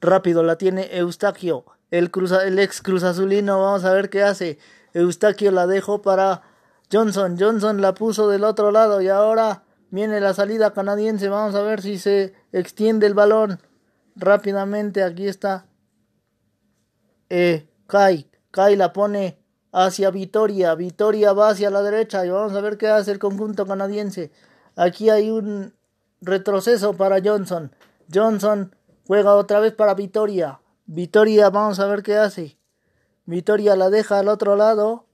[0.00, 3.60] Rápido la tiene Eustaquio, el, cruza, el ex Cruz Azulino.
[3.60, 4.58] Vamos a ver qué hace.
[4.94, 6.42] Eustaquio la dejó para
[6.90, 7.36] Johnson.
[7.38, 11.28] Johnson la puso del otro lado y ahora viene la salida canadiense.
[11.28, 13.60] Vamos a ver si se extiende el balón.
[14.16, 15.66] Rápidamente aquí está.
[17.28, 18.30] Eh, Kai.
[18.50, 19.38] Kai la pone
[19.72, 20.74] hacia Vitoria.
[20.74, 24.32] Vitoria va hacia la derecha y vamos a ver qué hace el conjunto canadiense.
[24.76, 25.74] Aquí hay un
[26.20, 27.74] retroceso para Johnson.
[28.12, 28.74] Johnson
[29.06, 30.60] Juega otra vez para Vitoria.
[30.86, 32.58] Vitoria, vamos a ver qué hace.
[33.24, 35.06] Vitoria la deja al otro lado.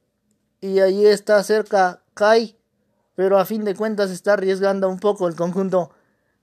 [0.61, 2.59] Y allí está cerca Kai.
[3.15, 5.91] Pero a fin de cuentas está arriesgando un poco el conjunto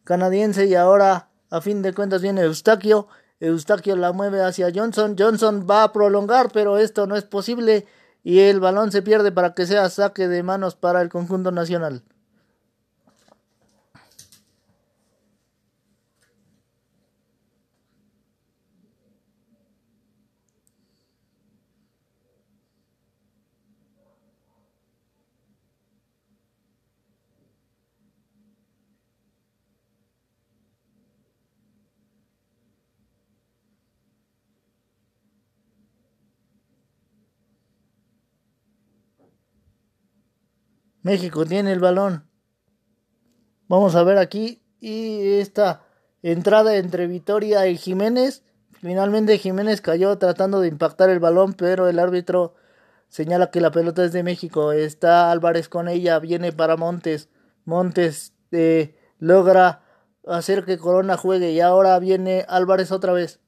[0.03, 0.65] canadiense.
[0.65, 3.07] Y ahora a fin de cuentas viene Eustaquio.
[3.39, 5.15] Eustaquio la mueve hacia Johnson.
[5.17, 7.85] Johnson va a prolongar, pero esto no es posible.
[8.23, 12.03] Y el balón se pierde para que sea saque de manos para el conjunto nacional.
[41.03, 42.27] México tiene el balón.
[43.67, 44.61] Vamos a ver aquí.
[44.79, 45.83] Y esta
[46.21, 48.43] entrada entre Vitoria y Jiménez.
[48.71, 52.55] Finalmente Jiménez cayó tratando de impactar el balón, pero el árbitro
[53.09, 54.71] señala que la pelota es de México.
[54.71, 57.29] Está Álvarez con ella, viene para Montes.
[57.65, 59.83] Montes eh, logra
[60.25, 63.39] hacer que Corona juegue y ahora viene Álvarez otra vez.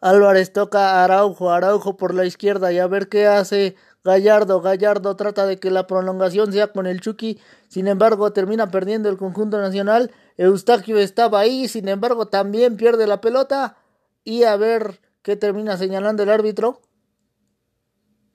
[0.00, 4.60] Álvarez toca a Araujo, Araujo por la izquierda y a ver qué hace Gallardo.
[4.60, 9.16] Gallardo trata de que la prolongación sea con el Chucky, sin embargo termina perdiendo el
[9.16, 10.10] conjunto nacional.
[10.36, 13.76] Eustaquio estaba ahí, sin embargo también pierde la pelota
[14.24, 16.80] y a ver qué termina señalando el árbitro,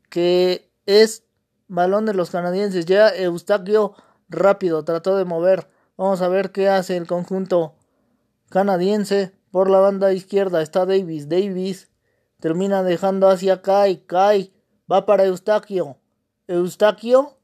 [0.10, 1.24] que es
[1.68, 2.86] balón de los canadienses.
[2.86, 3.96] Ya Eustaquio
[4.30, 5.68] rápido trató de mover.
[5.98, 7.76] Vamos a ver qué hace el conjunto
[8.50, 9.34] canadiense.
[9.50, 11.30] Por la banda izquierda está Davis.
[11.30, 11.90] Davis
[12.40, 14.06] termina dejando hacia Kai.
[14.06, 14.55] Kai
[14.92, 15.98] va para Eustaquio.
[16.48, 17.38] Eustaquio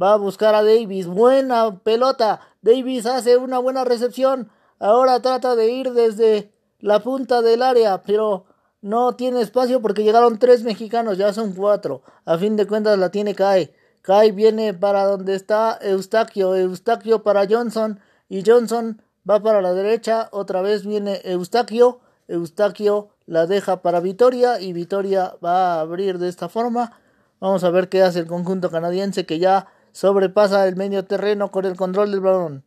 [0.00, 1.06] va a buscar a Davis.
[1.06, 2.40] Buena pelota.
[2.62, 4.50] Davis hace una buena recepción.
[4.78, 8.46] Ahora trata de ir desde la punta del área, pero
[8.80, 12.02] no tiene espacio porque llegaron tres mexicanos, ya son cuatro.
[12.24, 13.72] A fin de cuentas la tiene Kai.
[14.02, 16.54] Kai viene para donde está Eustaquio.
[16.54, 18.00] Eustaquio para Johnson.
[18.28, 24.60] Y Johnson va para la derecha, otra vez viene Eustaquio, Eustaquio la deja para Vitoria
[24.60, 26.98] y Vitoria va a abrir de esta forma.
[27.40, 31.64] Vamos a ver qué hace el conjunto canadiense que ya sobrepasa el medio terreno con
[31.64, 32.64] el control del balón.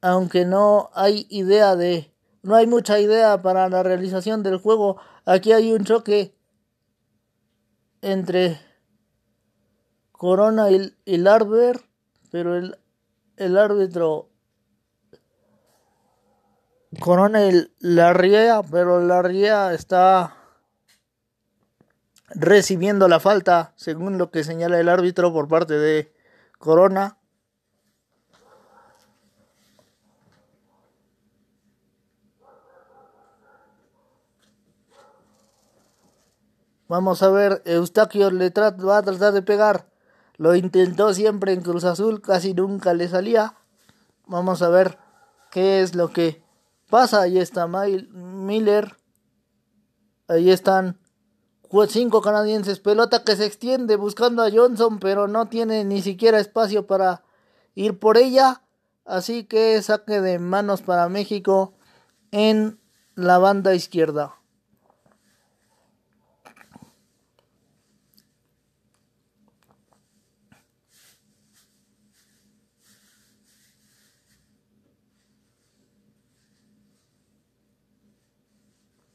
[0.00, 5.52] Aunque no hay idea de, no hay mucha idea para la realización del juego, aquí
[5.52, 6.34] hay un choque
[8.00, 8.60] entre
[10.12, 11.80] Corona y, el Larber,
[12.30, 12.78] pero el,
[13.36, 14.28] el árbitro
[17.00, 17.40] Corona
[17.78, 20.36] la ría, pero la ría está
[22.30, 26.12] recibiendo la falta, según lo que señala el árbitro por parte de
[26.58, 27.16] Corona.
[36.88, 39.86] Vamos a ver, Eustaquio le va a tratar de pegar.
[40.36, 43.54] Lo intentó siempre en Cruz Azul, casi nunca le salía.
[44.26, 44.98] Vamos a ver
[45.50, 46.47] qué es lo que
[46.88, 48.96] Pasa, ahí está Miller.
[50.26, 50.98] Ahí están
[51.88, 52.80] cinco canadienses.
[52.80, 57.22] Pelota que se extiende buscando a Johnson, pero no tiene ni siquiera espacio para
[57.74, 58.62] ir por ella.
[59.04, 61.74] Así que saque de manos para México
[62.30, 62.78] en
[63.14, 64.37] la banda izquierda.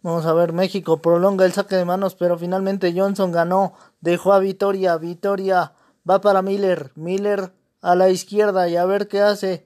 [0.04, 4.39] Vamos a ver, México prolonga el saque de manos, pero finalmente Johnson ganó, dejó a
[4.39, 5.72] Vitoria, Vitoria
[6.08, 9.66] va para Miller, Miller a la izquierda y a ver qué hace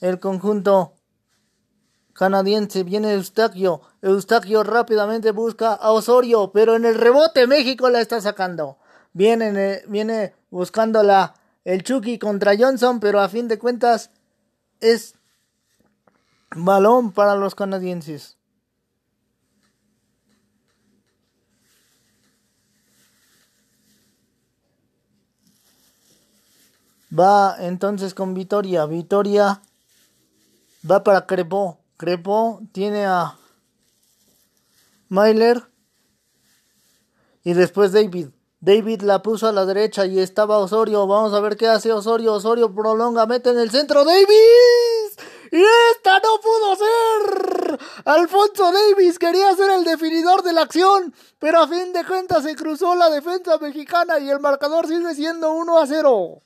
[0.00, 0.92] el conjunto
[2.12, 2.84] canadiense.
[2.84, 8.76] Viene Eustaquio, Eustaquio rápidamente busca a Osorio, pero en el rebote México la está sacando.
[9.14, 14.10] Viene, viene buscándola el Chucky contra Johnson, pero a fin de cuentas
[14.80, 15.14] es
[16.54, 18.37] balón para los canadienses.
[27.16, 28.86] Va entonces con Vitoria.
[28.86, 29.62] Vitoria
[30.88, 31.78] va para Crepó.
[31.96, 33.36] Crepó tiene a
[35.08, 35.62] Myler
[37.44, 38.28] y después David.
[38.60, 41.06] David la puso a la derecha y estaba Osorio.
[41.06, 42.34] Vamos a ver qué hace Osorio.
[42.34, 44.04] Osorio prolonga, mete en el centro.
[44.04, 45.16] Davis.
[45.50, 47.78] Y esta no pudo ser.
[48.04, 52.54] Alfonso Davis quería ser el definidor de la acción, pero a fin de cuentas se
[52.54, 56.42] cruzó la defensa mexicana y el marcador sigue siendo 1 a 0.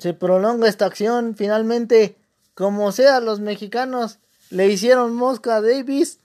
[0.00, 1.34] Se prolonga esta acción.
[1.36, 2.16] Finalmente,
[2.54, 4.18] como sea, los mexicanos
[4.50, 6.18] le hicieron mosca a Davis.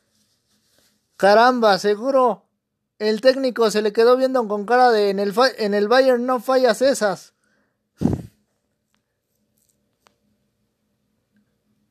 [1.17, 2.45] Caramba, seguro
[2.99, 6.39] el técnico se le quedó viendo con cara de en el, en el Bayern no
[6.39, 7.34] fallas esas.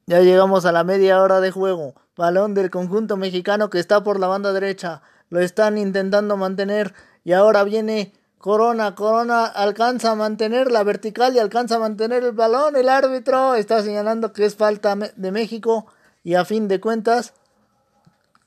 [0.06, 1.94] Ya llegamos a la media hora de juego.
[2.14, 5.00] Balón del conjunto mexicano que está por la banda derecha.
[5.30, 6.92] Lo están intentando mantener.
[7.24, 8.12] Y ahora viene
[8.44, 12.76] Corona, Corona alcanza a mantener la vertical y alcanza a mantener el balón.
[12.76, 15.86] El árbitro está señalando que es falta de México
[16.22, 17.32] y a fin de cuentas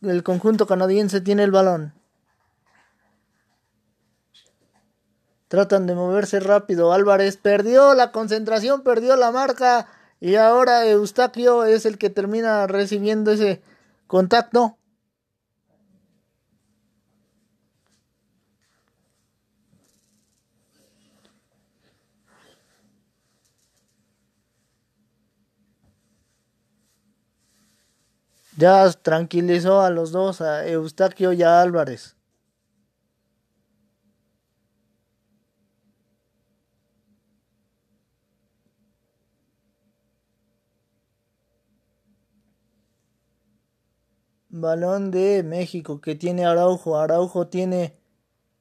[0.04, 1.95] el conjunto canadiense tiene el balón.
[5.48, 6.93] Tratan de moverse rápido.
[6.93, 9.88] Álvarez perdió la concentración, perdió la marca
[10.20, 13.64] y ahora Eustaquio es el que termina recibiendo ese
[14.06, 14.78] contacto.
[28.58, 32.16] Ya tranquilizó a los dos, a Eustaquio y a Álvarez.
[44.49, 46.97] Balón de México que tiene Araujo.
[46.97, 47.95] Araujo tiene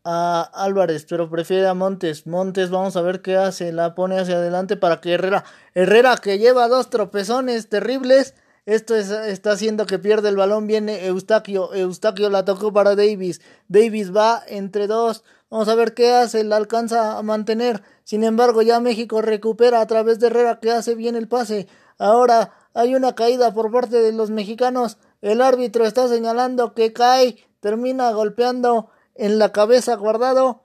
[0.05, 2.27] a Álvarez, pero prefiere a Montes.
[2.27, 3.73] Montes, vamos a ver qué hace.
[3.73, 5.45] La pone hacia adelante para que Herrera.
[5.75, 8.35] Herrera que lleva dos tropezones terribles.
[8.67, 10.67] Esto está haciendo que pierda el balón.
[10.67, 11.73] Viene Eustaquio.
[11.73, 13.41] Eustaquio la tocó para Davis.
[13.69, 15.23] Davis va entre dos.
[15.51, 16.43] Vamos a ver qué hace.
[16.43, 17.85] La alcanza a mantener.
[18.03, 21.69] Sin embargo, ya México recupera a través de Herrera que hace bien el pase.
[21.97, 24.99] Ahora hay una caída por parte de los mexicanos.
[25.23, 30.65] El árbitro está señalando que cae, termina golpeando en la cabeza guardado.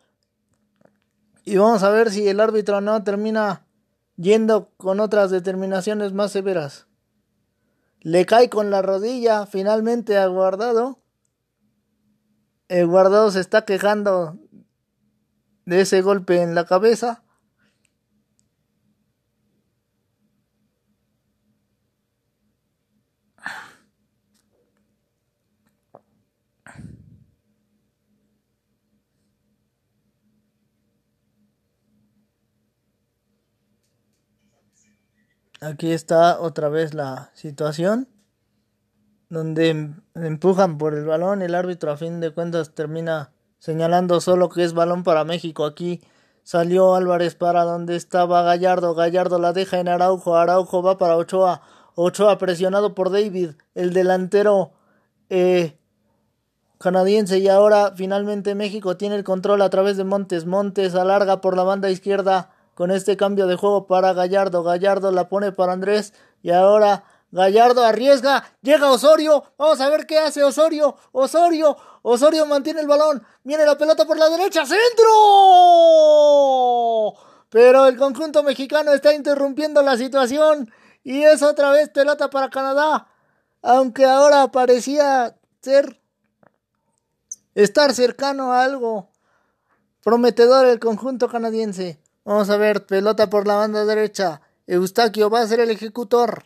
[1.45, 3.67] Y vamos a ver si el árbitro no termina
[4.17, 6.87] yendo con otras determinaciones más severas.
[8.03, 10.97] Le cae con la rodilla finalmente a guardado.
[12.67, 14.39] El guardado se está quejando
[15.65, 17.23] de ese golpe en la cabeza.
[35.63, 38.07] Aquí está otra vez la situación
[39.29, 44.49] donde em, empujan por el balón, el árbitro a fin de cuentas termina señalando solo
[44.49, 45.65] que es balón para México.
[45.65, 46.01] Aquí
[46.41, 51.61] salió Álvarez para donde estaba Gallardo, Gallardo la deja en Araujo, Araujo va para Ochoa,
[51.93, 54.71] Ochoa presionado por David, el delantero
[55.29, 55.77] eh,
[56.79, 61.55] canadiense y ahora finalmente México tiene el control a través de Montes, Montes alarga por
[61.55, 62.49] la banda izquierda
[62.81, 64.63] con este cambio de juego para Gallardo.
[64.63, 70.17] Gallardo la pone para Andrés y ahora Gallardo arriesga, llega Osorio, vamos a ver qué
[70.17, 75.13] hace Osorio, Osorio, Osorio mantiene el balón, viene la pelota por la derecha, centro.
[77.51, 80.73] Pero el conjunto mexicano está interrumpiendo la situación
[81.03, 83.09] y es otra vez pelota para Canadá,
[83.61, 86.01] aunque ahora parecía ser
[87.53, 89.11] estar cercano a algo
[90.03, 92.00] prometedor el conjunto canadiense.
[92.23, 94.41] Vamos a ver, pelota por la banda derecha.
[94.67, 96.45] Eustaquio va a ser el ejecutor.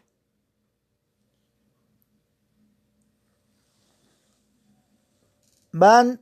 [5.71, 6.21] Van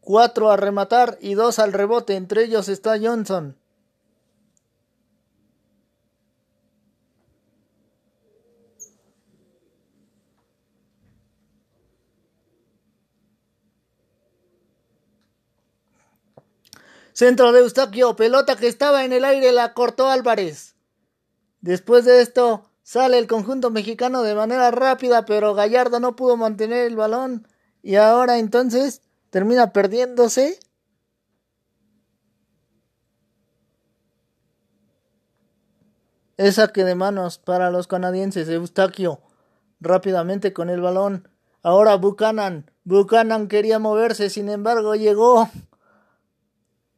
[0.00, 2.16] cuatro a rematar y dos al rebote.
[2.16, 3.59] Entre ellos está Johnson.
[17.20, 20.74] Centro de Eustaquio, pelota que estaba en el aire, la cortó Álvarez.
[21.60, 26.86] Después de esto, sale el conjunto mexicano de manera rápida, pero Gallardo no pudo mantener
[26.86, 27.46] el balón.
[27.82, 30.58] Y ahora entonces termina perdiéndose.
[36.38, 38.48] Es saque de manos para los canadienses.
[38.48, 39.20] Eustaquio
[39.78, 41.28] rápidamente con el balón.
[41.62, 42.70] Ahora Buchanan.
[42.84, 45.50] Buchanan quería moverse, sin embargo llegó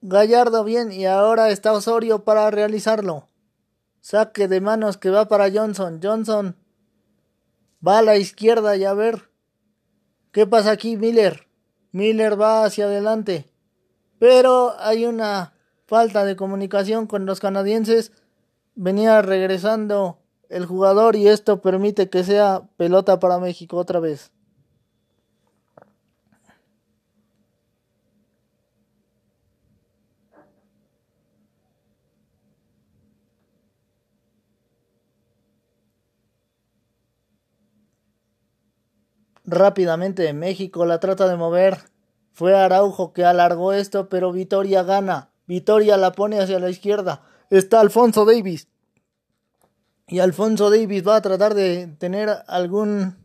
[0.05, 3.29] Gallardo bien y ahora está Osorio para realizarlo.
[4.01, 6.01] Saque de manos que va para Johnson.
[6.03, 6.57] Johnson
[7.87, 9.31] va a la izquierda y a ver
[10.33, 11.47] qué pasa aquí Miller.
[11.93, 13.47] Miller va hacia adelante.
[14.19, 15.55] Pero hay una
[15.87, 18.11] falta de comunicación con los canadienses.
[18.75, 24.33] Venía regresando el jugador y esto permite que sea pelota para México otra vez.
[39.53, 41.79] Rápidamente México, la trata de mover.
[42.33, 45.31] Fue Araujo que alargó esto, pero Vitoria gana.
[45.47, 47.23] Vitoria la pone hacia la izquierda.
[47.51, 48.69] Está Alfonso Davis.
[50.09, 53.17] Y Alfonso Davis va a tratar de tener algún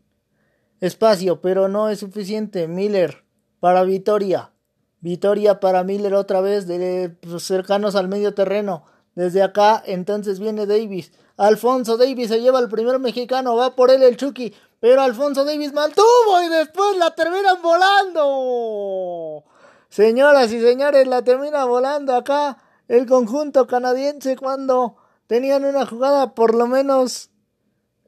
[0.79, 2.67] espacio, pero no es suficiente.
[2.67, 3.23] Miller
[3.59, 4.51] para Vitoria.
[4.99, 8.83] Vitoria para Miller otra vez, de, pues, cercanos al medio terreno.
[9.15, 11.11] Desde acá, entonces viene Davis.
[11.37, 14.53] Alfonso Davis se lleva al primer mexicano, va por él el Chucky.
[14.79, 19.43] Pero Alfonso Davis mantuvo y después la terminan volando.
[19.89, 22.57] Señoras y señores, la termina volando acá
[22.87, 27.31] el conjunto canadiense cuando tenían una jugada por lo menos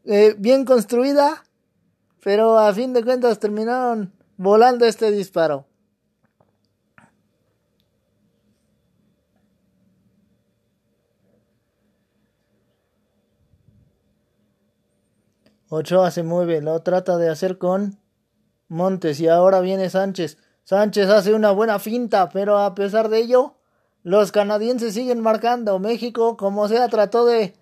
[0.06, 1.44] eh, bien construida.
[2.22, 5.69] Pero a fin de cuentas terminaron volando este disparo.
[15.70, 18.00] Ochoa se mueve, lo trata de hacer con
[18.68, 20.38] Montes y ahora viene Sánchez.
[20.64, 23.56] Sánchez hace una buena finta, pero a pesar de ello,
[24.04, 25.78] los canadienses siguen marcando.
[25.80, 27.54] México, como sea, trató de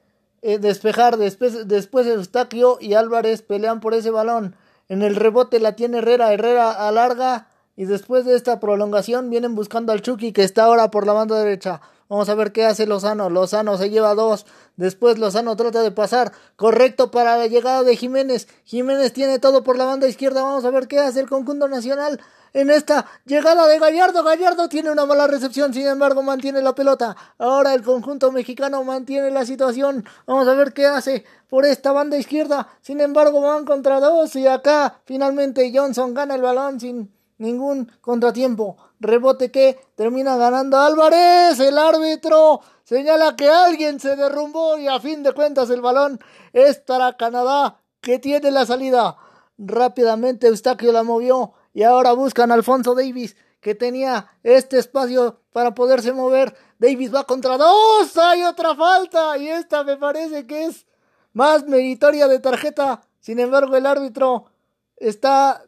[0.42, 1.18] eh, despejar.
[1.18, 4.56] Después, después Eustaquio y Álvarez pelean por ese balón.
[4.88, 6.34] En el rebote la tiene Herrera.
[6.34, 7.48] Herrera alarga.
[7.76, 11.38] Y después de esta prolongación vienen buscando al Chucky que está ahora por la banda
[11.38, 11.82] derecha.
[12.10, 13.30] Vamos a ver qué hace Lozano.
[13.30, 14.46] Lozano se lleva dos.
[14.76, 16.32] Después Lozano trata de pasar.
[16.56, 18.48] Correcto para la llegada de Jiménez.
[18.64, 20.44] Jiménez tiene todo por la banda izquierda.
[20.44, 22.20] Vamos a ver qué hace el conjunto nacional
[22.54, 24.24] en esta llegada de Gallardo.
[24.24, 27.16] Gallardo tiene una mala recepción, sin embargo mantiene la pelota.
[27.38, 30.06] Ahora el conjunto mexicano mantiene la situación.
[30.26, 32.68] Vamos a ver qué hace por esta banda izquierda.
[32.82, 38.78] Sin embargo van contra dos y acá finalmente Johnson gana el balón sin ningún contratiempo.
[39.00, 41.60] Rebote que termina ganando Álvarez.
[41.60, 46.20] El árbitro señala que alguien se derrumbó y a fin de cuentas el balón
[46.54, 49.18] es para Canadá que tiene la salida.
[49.58, 55.74] Rápidamente Eustaquio la movió y ahora buscan a Alfonso Davis que tenía este espacio para
[55.74, 56.56] poderse mover.
[56.80, 58.16] Davis va contra dos.
[58.18, 60.86] Hay otra falta y esta me parece que es
[61.34, 63.02] más meritoria de tarjeta.
[63.20, 64.46] Sin embargo, el árbitro
[64.96, 65.64] está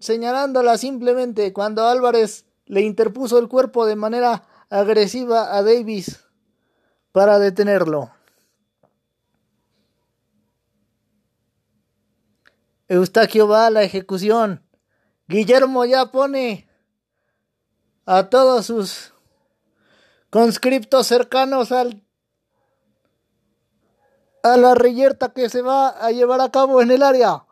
[0.00, 6.24] señalándola simplemente cuando Álvarez le interpuso el cuerpo de manera agresiva a Davis
[7.12, 8.10] para detenerlo.
[12.88, 14.62] Eustaquio va a la ejecución.
[15.26, 16.68] Guillermo ya pone
[18.06, 19.14] a todos sus
[20.30, 22.04] conscriptos cercanos al
[24.42, 27.44] a la reyerta que se va a llevar a cabo en el área.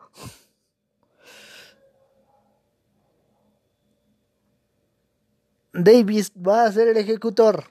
[5.73, 7.65] Davis va a ser el ejecutor.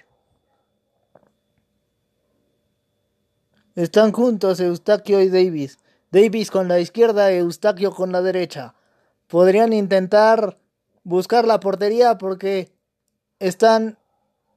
[3.75, 5.79] Están juntos Eustaquio y Davis.
[6.11, 8.75] Davis con la izquierda, Eustaquio con la derecha
[9.33, 10.59] podrían intentar
[11.05, 12.71] buscar la portería porque
[13.39, 13.97] están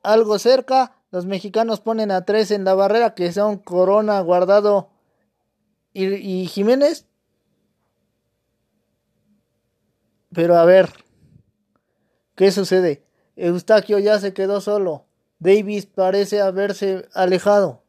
[0.04, 0.98] algo cerca.
[1.12, 4.90] Los mexicanos ponen a tres en la barrera que son Corona, Guardado
[5.94, 7.06] y, Jiménez.
[10.34, 10.90] Pero a ver,
[12.36, 13.05] ¿qué sucede?
[13.36, 15.06] Eustaquio ya se quedó solo.
[15.40, 17.82] Davis parece haberse alejado.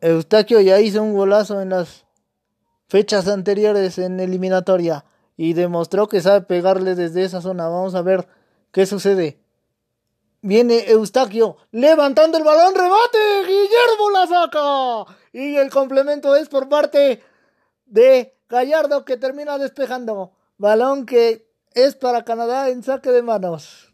[0.00, 2.04] Eustaquio ya hizo un golazo en las
[2.88, 5.04] fechas anteriores en eliminatoria
[5.36, 7.68] y demostró que sabe pegarle desde esa zona.
[7.68, 8.28] Vamos a ver
[8.70, 9.40] qué sucede.
[10.42, 15.16] Viene Eustaquio levantando el balón, rebate, Guillermo la saca.
[15.32, 17.22] Y el complemento es por parte
[17.86, 20.32] de Gallardo que termina despejando.
[20.56, 23.92] Balón que es para Canadá en saque de manos.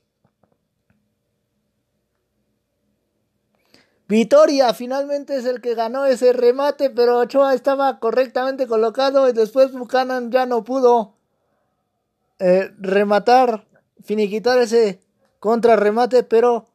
[4.09, 9.73] Vitoria finalmente es el que ganó ese remate, pero Ochoa estaba correctamente colocado y después
[9.73, 11.15] Buchanan ya no pudo
[12.41, 13.69] eh, rematar,
[14.03, 15.01] finiquitar ese
[15.39, 16.67] contrarremate, pero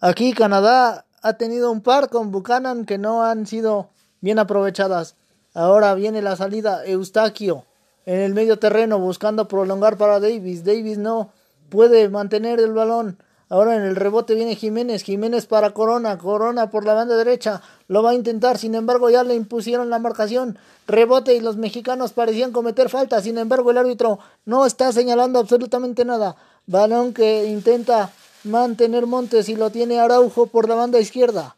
[0.00, 3.90] aquí Canadá ha tenido un par con Buchanan que no han sido
[4.20, 5.16] bien aprovechadas.
[5.54, 7.69] Ahora viene la salida Eustaquio
[8.06, 10.64] en el medio terreno buscando prolongar para Davis.
[10.64, 11.32] Davis no
[11.68, 13.18] puede mantener el balón.
[13.48, 18.00] Ahora en el rebote viene Jiménez, Jiménez para Corona, Corona por la banda derecha, lo
[18.00, 22.52] va a intentar, sin embargo ya le impusieron la marcación, rebote y los mexicanos parecían
[22.52, 26.36] cometer falta, sin embargo el árbitro no está señalando absolutamente nada.
[26.66, 28.12] Balón que intenta
[28.44, 31.56] mantener Montes y lo tiene Araujo por la banda izquierda.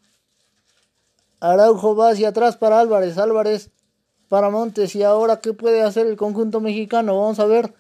[1.41, 3.69] Araujo va hacia atrás para Álvarez, Álvarez
[4.33, 7.75] para Montes y ahora qué puede hacer el conjunto mexicano, vamos a ver.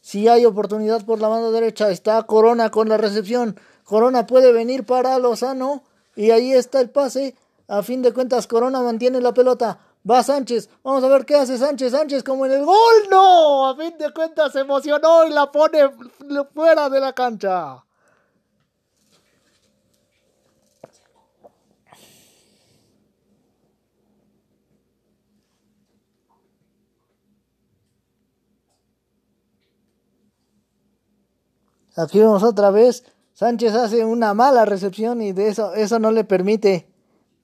[0.00, 3.56] Si hay oportunidad por la mano derecha, está Corona con la recepción.
[3.84, 5.84] Corona puede venir para Lozano
[6.16, 7.36] y ahí está el pase.
[7.68, 9.78] A fin de cuentas, Corona mantiene la pelota.
[10.10, 10.70] Va Sánchez.
[10.82, 11.92] Vamos a ver qué hace Sánchez.
[11.92, 12.94] Sánchez como en el gol.
[13.08, 13.68] No.
[13.68, 15.88] A fin de cuentas se emocionó y la pone
[16.52, 17.84] fuera de la cancha.
[31.96, 33.04] Aquí vemos otra vez.
[33.34, 36.88] Sánchez hace una mala recepción y de eso, eso no le permite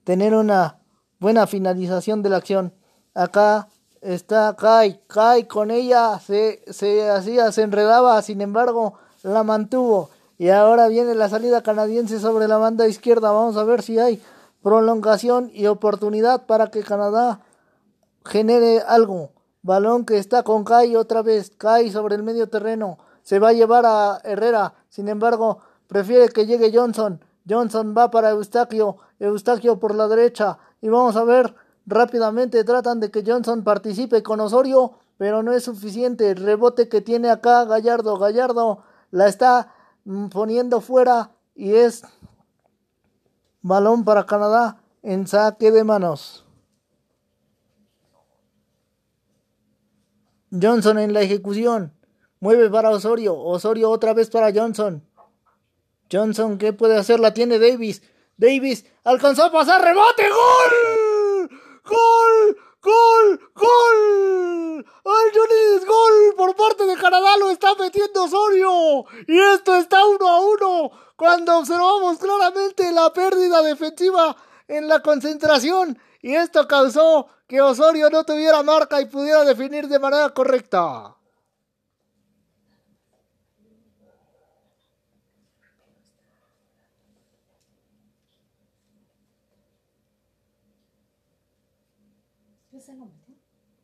[0.03, 0.79] tener una
[1.19, 2.73] buena finalización de la acción.
[3.13, 3.67] Acá
[4.01, 5.01] está Kai.
[5.07, 10.09] Kai con ella se, se hacía, se enredaba, sin embargo, la mantuvo.
[10.37, 13.31] Y ahora viene la salida canadiense sobre la banda izquierda.
[13.31, 14.21] Vamos a ver si hay
[14.63, 17.41] prolongación y oportunidad para que Canadá
[18.25, 19.31] genere algo.
[19.61, 21.51] Balón que está con Kai otra vez.
[21.51, 22.97] Kai sobre el medio terreno
[23.29, 24.73] se va a llevar a Herrera.
[24.89, 27.23] Sin embargo, prefiere que llegue Johnson.
[27.47, 30.57] Johnson va para Eustaquio, Eustaquio por la derecha.
[30.81, 31.53] Y vamos a ver,
[31.85, 36.31] rápidamente tratan de que Johnson participe con Osorio, pero no es suficiente.
[36.31, 38.79] El rebote que tiene acá Gallardo, Gallardo
[39.11, 39.75] la está
[40.05, 42.01] mm, poniendo fuera y es
[43.61, 46.45] balón para Canadá en saque de manos.
[50.51, 51.93] Johnson en la ejecución.
[52.41, 53.35] Mueve para Osorio.
[53.37, 55.05] Osorio otra vez para Johnson.
[56.11, 57.19] Johnson, ¿qué puede hacer?
[57.19, 58.01] La tiene Davis.
[58.37, 60.23] Davis alcanzó a pasar rebote.
[60.29, 61.49] ¡Gol!
[61.85, 62.57] ¡Gol!
[62.81, 63.51] ¡Gol!
[63.53, 64.85] ¡Gol!
[65.05, 65.85] ¡Ay, Johnny!
[65.85, 66.35] ¡Gol!
[66.37, 69.05] Por parte de Canadá lo está metiendo Osorio.
[69.27, 70.91] Y esto está uno a uno.
[71.17, 74.35] Cuando observamos claramente la pérdida defensiva
[74.69, 75.99] en la concentración.
[76.21, 81.18] Y esto causó que Osorio no tuviera marca y pudiera definir de manera correcta.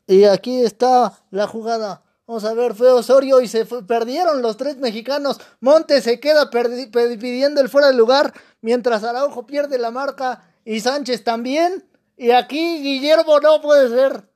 [0.07, 2.03] Y aquí está la jugada.
[2.27, 5.39] Vamos a ver, fue Osorio y se perdieron los tres mexicanos.
[5.59, 11.23] Montes se queda pidiendo el fuera de lugar, mientras Araujo pierde la marca y Sánchez
[11.23, 11.87] también.
[12.17, 14.27] Y aquí Guillermo no puede ser.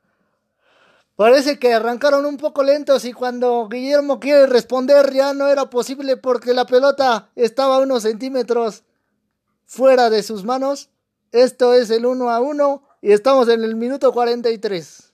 [1.16, 6.16] Parece que arrancaron un poco lentos y cuando Guillermo quiere responder ya no era posible
[6.16, 8.84] porque la pelota estaba unos centímetros
[9.66, 10.90] fuera de sus manos.
[11.32, 15.09] Esto es el 1 a 1 y estamos en el minuto 43.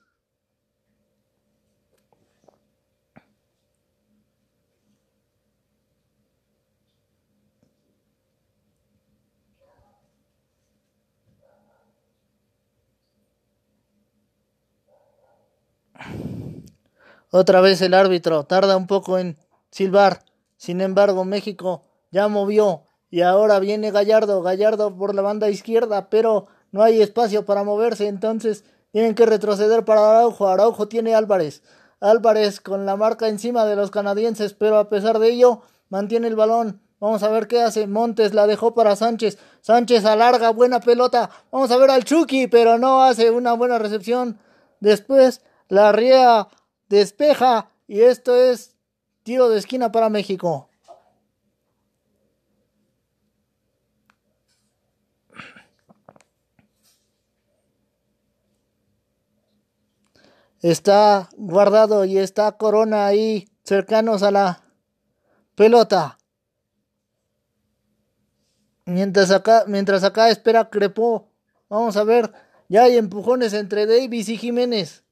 [17.37, 19.35] Otra vez el árbitro tarda un poco en
[19.69, 20.23] silbar.
[20.55, 26.47] Sin embargo, México ya movió y ahora viene Gallardo, Gallardo por la banda izquierda, pero
[26.71, 28.63] no hay espacio para moverse, entonces
[28.93, 30.47] tienen que retroceder para Araujo.
[30.47, 31.61] Araujo tiene Álvarez.
[31.99, 35.59] Álvarez con la marca encima de los canadienses, pero a pesar de ello
[35.89, 36.79] mantiene el balón.
[37.01, 37.85] Vamos a ver qué hace.
[37.85, 39.39] Montes la dejó para Sánchez.
[39.59, 41.29] Sánchez alarga, buena pelota.
[41.51, 44.39] Vamos a ver al Chucky, pero no hace una buena recepción.
[44.79, 46.47] Después la ría
[46.89, 48.75] despeja y esto es
[49.23, 50.69] tiro de esquina para México.
[60.61, 64.63] Está guardado y está Corona ahí cercanos a la
[65.53, 66.17] pelota.
[68.85, 71.29] Mientras acá, mientras acá espera Crepó.
[71.69, 72.33] Vamos a ver.
[72.67, 75.04] Ya hay empujones entre Davis y Jiménez.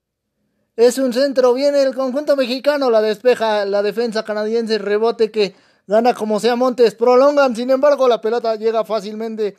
[0.75, 5.55] Es un centro, viene el conjunto mexicano, la despeja la defensa canadiense, rebote que
[5.85, 9.55] gana como sea Montes, prolongan, sin embargo la pelota llega fácilmente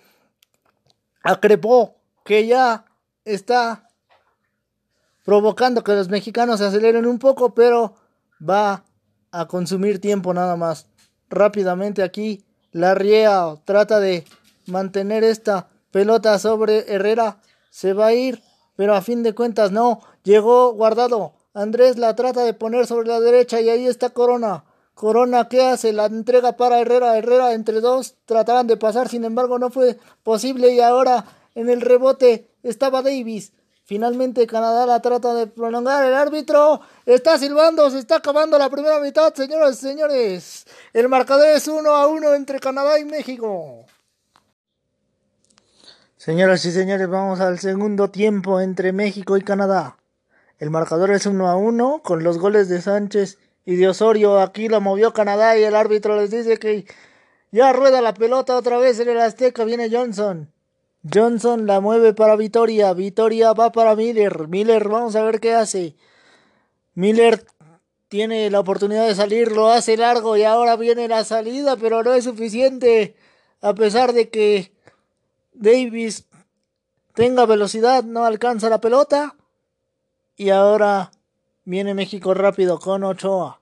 [1.23, 1.95] a Crepó,
[2.25, 2.85] que ya
[3.25, 3.89] está
[5.25, 7.95] provocando que los mexicanos se aceleren un poco, pero
[8.41, 8.85] va
[9.31, 10.87] a consumir tiempo nada más.
[11.31, 14.25] Rápidamente aquí la Riea trata de
[14.67, 17.41] mantener esta pelota sobre Herrera,
[17.71, 18.43] se va a ir,
[18.77, 21.35] pero a fin de cuentas no, Llegó guardado.
[21.53, 24.65] Andrés la trata de poner sobre la derecha y ahí está Corona.
[24.95, 25.93] Corona, ¿qué hace?
[25.93, 27.19] La entrega para Herrera.
[27.19, 31.83] Herrera entre dos trataban de pasar, sin embargo no fue posible y ahora en el
[31.83, 33.53] rebote estaba Davis.
[33.85, 36.07] Finalmente Canadá la trata de prolongar.
[36.07, 40.67] El árbitro está silbando, se está acabando la primera mitad, señoras y señores.
[40.95, 43.85] El marcador es uno a uno entre Canadá y México.
[46.25, 49.99] Señoras y señores, vamos al segundo tiempo entre México y Canadá.
[50.59, 54.41] El marcador es 1 a 1 con los goles de Sánchez y de Osorio.
[54.41, 56.87] Aquí la movió Canadá y el árbitro les dice que
[57.53, 59.65] ya rueda la pelota otra vez en el Azteca.
[59.65, 60.51] Viene Johnson.
[61.13, 62.95] Johnson la mueve para Vitoria.
[62.95, 64.49] Vitoria va para Miller.
[64.49, 65.95] Miller, vamos a ver qué hace.
[66.95, 67.45] Miller
[68.09, 72.15] tiene la oportunidad de salir, lo hace largo y ahora viene la salida, pero no
[72.15, 73.15] es suficiente.
[73.61, 74.74] A pesar de que
[75.55, 76.27] Davis
[77.15, 79.37] tenga velocidad, no alcanza la pelota.
[80.37, 81.13] Y ahora
[81.65, 83.61] viene México rápido con Ochoa,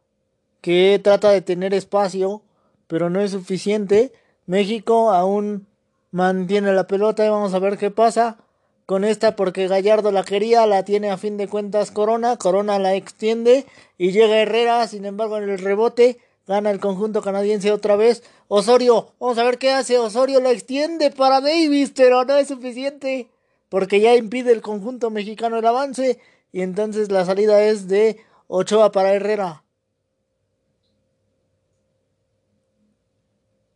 [0.60, 2.42] que trata de tener espacio,
[2.86, 4.12] pero no es suficiente.
[4.46, 5.66] México aún
[6.10, 8.38] mantiene la pelota y vamos a ver qué pasa
[8.86, 12.94] con esta porque Gallardo la quería, la tiene a fin de cuentas Corona, Corona la
[12.94, 13.64] extiende
[13.96, 18.22] y llega Herrera, sin embargo en el rebote gana el conjunto canadiense otra vez.
[18.48, 23.28] Osorio, vamos a ver qué hace, Osorio la extiende para Davis, pero no es suficiente
[23.68, 26.20] porque ya impide el conjunto mexicano el avance
[26.52, 29.64] y entonces la salida es de Ochoa para Herrera.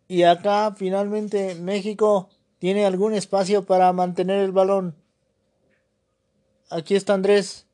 [0.09, 4.95] Y acá finalmente México tiene algún espacio para mantener el balón.
[6.71, 7.67] Aquí está Andrés.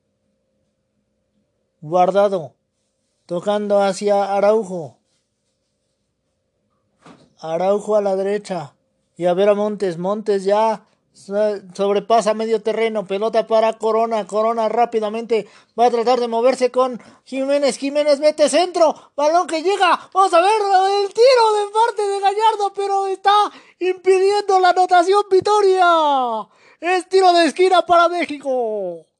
[1.80, 2.54] Guardado.
[3.26, 4.98] Tocando hacia Araujo.
[7.38, 8.74] Araujo a la derecha.
[9.16, 9.98] Y a ver a Montes.
[9.98, 15.46] Montes ya sobrepasa medio terreno, pelota para Corona, Corona rápidamente
[15.78, 20.40] va a tratar de moverse con Jiménez, Jiménez mete centro, balón que llega, vamos a
[20.40, 20.60] ver
[21.02, 26.48] el tiro de parte de Gallardo, pero está impidiendo la anotación Vitoria,
[26.80, 29.11] es tiro de esquina para México.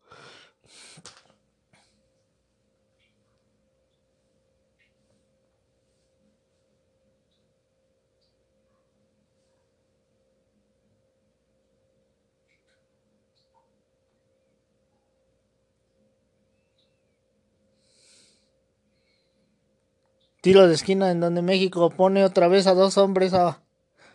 [20.42, 23.62] Tiro de esquina en donde México pone otra vez a dos hombres a,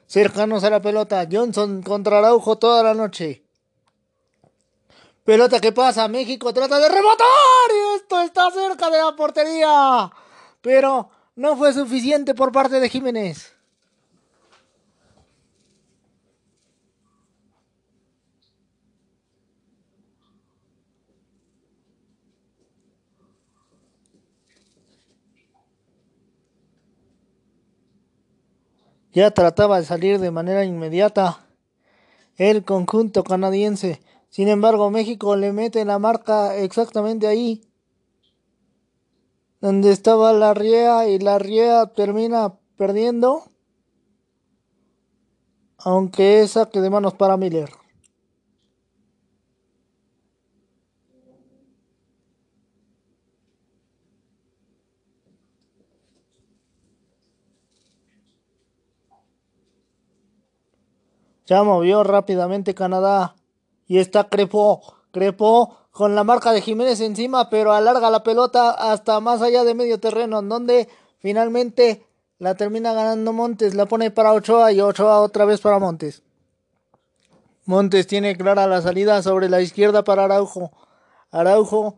[0.07, 1.25] cercanos a la pelota.
[1.31, 3.43] Johnson contra Araujo toda la noche.
[5.23, 7.27] Pelota que pasa, México trata de rematar
[7.71, 10.11] y esto está cerca de la portería.
[10.59, 13.56] Pero no fue suficiente por parte de Jiménez.
[29.17, 31.39] Ya trataba de salir de manera inmediata
[32.35, 33.99] el conjunto canadiense.
[34.29, 37.63] Sin embargo, México le mete la marca exactamente ahí
[39.59, 43.45] donde estaba la Riea y la Riea termina perdiendo,
[45.79, 47.71] aunque es saque de manos para Miller.
[61.47, 63.35] Ya movió rápidamente Canadá.
[63.87, 64.81] Y está Crepó.
[65.11, 69.73] Crepó con la marca de Jiménez encima, pero alarga la pelota hasta más allá de
[69.73, 70.89] medio terreno, en donde
[71.19, 72.05] finalmente
[72.37, 73.73] la termina ganando Montes.
[73.73, 76.21] La pone para Ochoa y Ochoa otra vez para Montes.
[77.65, 80.71] Montes tiene clara la salida sobre la izquierda para Araujo.
[81.31, 81.95] Araujo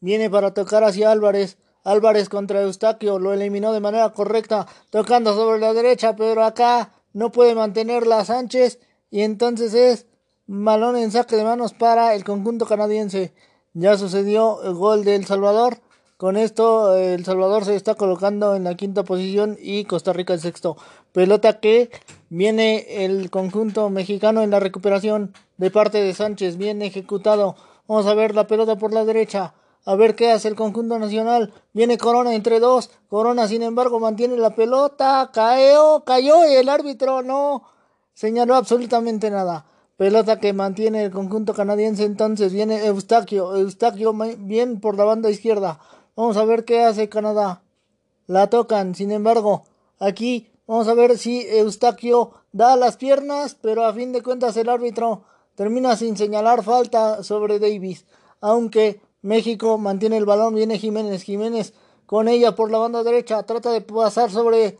[0.00, 1.56] viene para tocar hacia Álvarez.
[1.84, 7.32] Álvarez contra Eustaquio lo eliminó de manera correcta, tocando sobre la derecha, pero acá no
[7.32, 8.78] puede mantenerla Sánchez
[9.10, 10.06] y entonces es
[10.46, 13.32] balón en saque de manos para el conjunto canadiense.
[13.74, 15.78] Ya sucedió el gol de El Salvador.
[16.16, 20.40] Con esto El Salvador se está colocando en la quinta posición y Costa Rica en
[20.40, 20.76] sexto.
[21.12, 21.90] Pelota que
[22.28, 26.56] viene el conjunto mexicano en la recuperación de parte de Sánchez.
[26.56, 27.54] Bien ejecutado.
[27.86, 29.54] Vamos a ver la pelota por la derecha.
[29.84, 31.52] A ver qué hace el conjunto nacional.
[31.72, 32.90] Viene Corona entre dos.
[33.08, 35.30] Corona, sin embargo, mantiene la pelota.
[35.32, 37.62] Caeo, cayó y el árbitro no
[38.18, 39.64] señaló absolutamente nada.
[39.96, 42.02] Pelota que mantiene el conjunto canadiense.
[42.02, 43.54] Entonces viene Eustaquio.
[43.54, 45.78] Eustaquio bien por la banda izquierda.
[46.16, 47.62] Vamos a ver qué hace Canadá.
[48.26, 48.96] La tocan.
[48.96, 49.62] Sin embargo,
[50.00, 53.54] aquí vamos a ver si Eustaquio da las piernas.
[53.54, 55.22] Pero a fin de cuentas el árbitro
[55.54, 58.04] termina sin señalar falta sobre Davis.
[58.40, 60.56] Aunque México mantiene el balón.
[60.56, 61.22] Viene Jiménez.
[61.22, 61.72] Jiménez
[62.04, 63.44] con ella por la banda derecha.
[63.44, 64.76] Trata de pasar sobre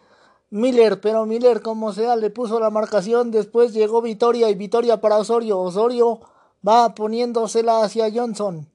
[0.51, 5.19] Miller, pero Miller como sea le puso la marcación, después llegó Vitoria y Vitoria para
[5.19, 6.21] Osorio, Osorio
[6.67, 8.67] va poniéndosela hacia Johnson.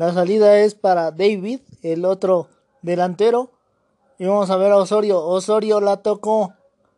[0.00, 2.48] La salida es para David, el otro
[2.80, 3.50] delantero.
[4.18, 5.22] Y vamos a ver a Osorio.
[5.22, 6.54] Osorio la tocó.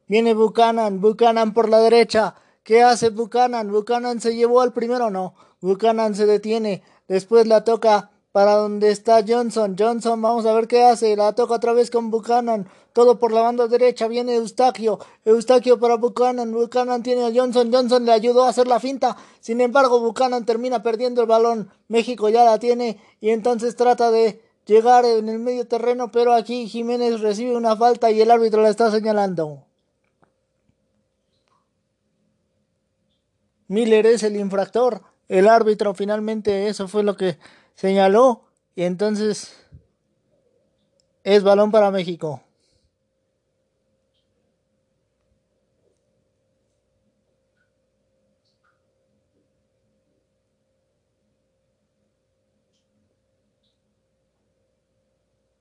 [0.06, 1.00] Viene Buchanan.
[1.00, 2.36] Buchanan por la derecha.
[2.64, 3.72] ¿Qué hace Buchanan?
[3.72, 5.34] Buchanan se llevó al primero, no.
[5.60, 6.84] Buchanan se detiene.
[7.08, 9.74] Después la toca para donde está Johnson.
[9.76, 11.16] Johnson, vamos a ver qué hace.
[11.16, 12.68] La toca otra vez con Buchanan.
[12.92, 14.06] Todo por la banda derecha.
[14.06, 15.00] Viene Eustaquio.
[15.24, 16.52] Eustaquio para Buchanan.
[16.52, 17.72] Buchanan tiene a Johnson.
[17.72, 19.16] Johnson le ayudó a hacer la finta.
[19.40, 21.68] Sin embargo, Buchanan termina perdiendo el balón.
[21.88, 23.00] México ya la tiene.
[23.20, 26.12] Y entonces trata de llegar en el medio terreno.
[26.12, 29.64] Pero aquí Jiménez recibe una falta y el árbitro la está señalando.
[33.72, 35.00] Miller es el infractor.
[35.28, 37.38] El árbitro finalmente eso fue lo que
[37.74, 38.42] señaló.
[38.76, 39.56] Y entonces
[41.24, 42.42] es balón para México.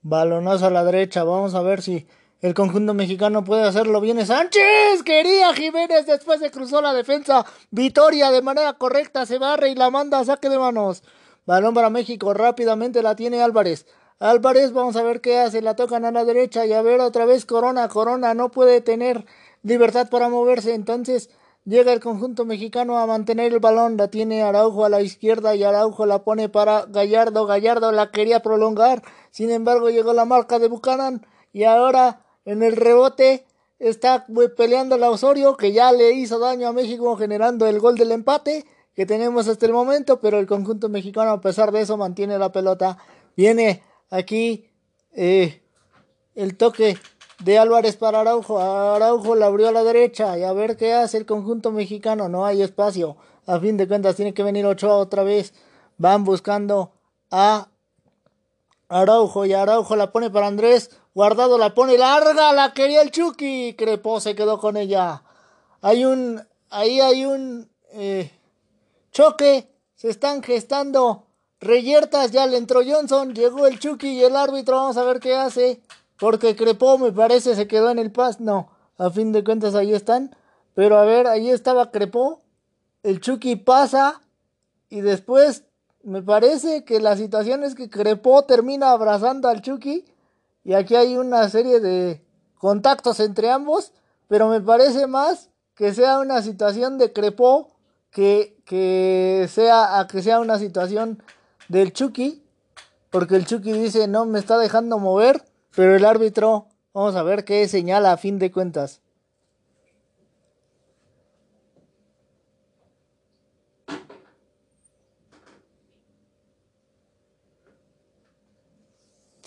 [0.01, 1.23] Balonazo a la derecha.
[1.23, 2.05] Vamos a ver si
[2.41, 4.01] El conjunto mexicano puede hacerlo.
[4.01, 5.03] Viene Sánchez.
[5.05, 6.07] Quería Jiménez.
[6.07, 7.45] Después se cruzó la defensa.
[7.69, 9.27] Vitoria de manera correcta.
[9.27, 11.03] Se barre y la manda a saque de manos.
[11.45, 12.33] Balón para México.
[12.33, 13.85] Rápidamente la tiene Álvarez.
[14.17, 15.61] Álvarez, vamos a ver qué hace.
[15.61, 16.65] La tocan a la derecha.
[16.65, 17.87] Y a ver otra vez Corona.
[17.89, 19.23] Corona no puede tener
[19.61, 20.73] libertad para moverse.
[20.73, 21.29] Entonces
[21.65, 23.97] llega el conjunto mexicano a mantener el balón.
[23.97, 25.53] La tiene Araujo a la izquierda.
[25.53, 27.45] Y Araujo la pone para Gallardo.
[27.45, 29.03] Gallardo la quería prolongar.
[29.29, 31.23] Sin embargo, llegó la marca de Buchanan.
[31.53, 33.45] Y ahora en el rebote
[33.79, 34.25] está
[34.57, 38.65] peleando la Osorio, que ya le hizo daño a México generando el gol del empate
[38.93, 42.51] que tenemos hasta el momento, pero el conjunto mexicano a pesar de eso mantiene la
[42.51, 42.97] pelota.
[43.37, 44.69] Viene aquí
[45.13, 45.61] eh,
[46.35, 46.97] el toque
[47.43, 48.59] de Álvarez para Araujo.
[48.59, 52.27] Araujo la abrió a la derecha y a ver qué hace el conjunto mexicano.
[52.27, 53.15] No hay espacio.
[53.47, 55.53] A fin de cuentas tiene que venir Ochoa otra vez.
[55.97, 56.91] Van buscando
[57.31, 57.69] a
[58.89, 60.91] Araujo y Araujo la pone para Andrés.
[61.13, 63.75] Guardado la pone larga, la quería el Chucky.
[63.77, 65.23] Crepó se quedó con ella.
[65.81, 66.41] Hay un.
[66.69, 68.31] Ahí hay un eh,
[69.11, 69.67] choque.
[69.95, 71.25] Se están gestando
[71.59, 72.31] reyertas.
[72.31, 73.33] Ya le entró Johnson.
[73.33, 74.77] Llegó el Chucky y el árbitro.
[74.77, 75.81] Vamos a ver qué hace.
[76.17, 78.39] Porque Crepó, me parece, se quedó en el pas.
[78.39, 80.33] No, a fin de cuentas ahí están.
[80.75, 82.41] Pero a ver, ahí estaba Crepó.
[83.03, 84.21] El Chucky pasa.
[84.89, 85.63] Y después
[86.03, 90.05] me parece que la situación es que Crepó termina abrazando al Chucky
[90.63, 92.23] y aquí hay una serie de
[92.57, 93.91] contactos entre ambos,
[94.27, 97.71] pero me parece más que sea una situación de Crepó
[98.11, 101.23] que, que sea a que sea una situación
[101.69, 102.43] del Chucky,
[103.09, 105.43] porque el Chucky dice no me está dejando mover,
[105.75, 109.01] pero el árbitro, vamos a ver qué señala a fin de cuentas.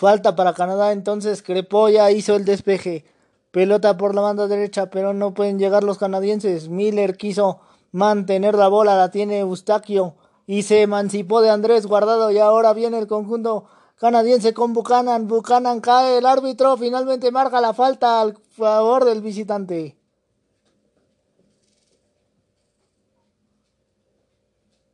[0.05, 3.07] Falta para Canadá, entonces Crepo ya hizo el despeje.
[3.51, 6.69] Pelota por la banda derecha, pero no pueden llegar los canadienses.
[6.69, 12.37] Miller quiso mantener la bola, la tiene Eustaquio y se emancipó de Andrés Guardado y
[12.37, 13.65] ahora viene el conjunto
[13.97, 15.27] canadiense con Buchanan.
[15.27, 19.97] Buchanan cae, el árbitro finalmente marca la falta al favor del visitante.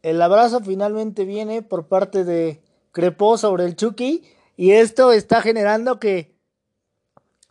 [0.02, 4.22] El abrazo finalmente viene por parte de Crepó sobre el Chucky
[4.60, 6.36] y esto está generando que,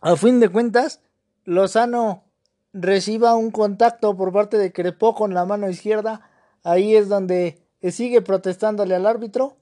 [0.00, 1.00] a fin de cuentas,
[1.44, 2.22] Lozano
[2.72, 6.20] reciba un contacto por parte de Crepó con la mano izquierda.
[6.62, 9.56] Ahí es donde sigue protestándole al árbitro.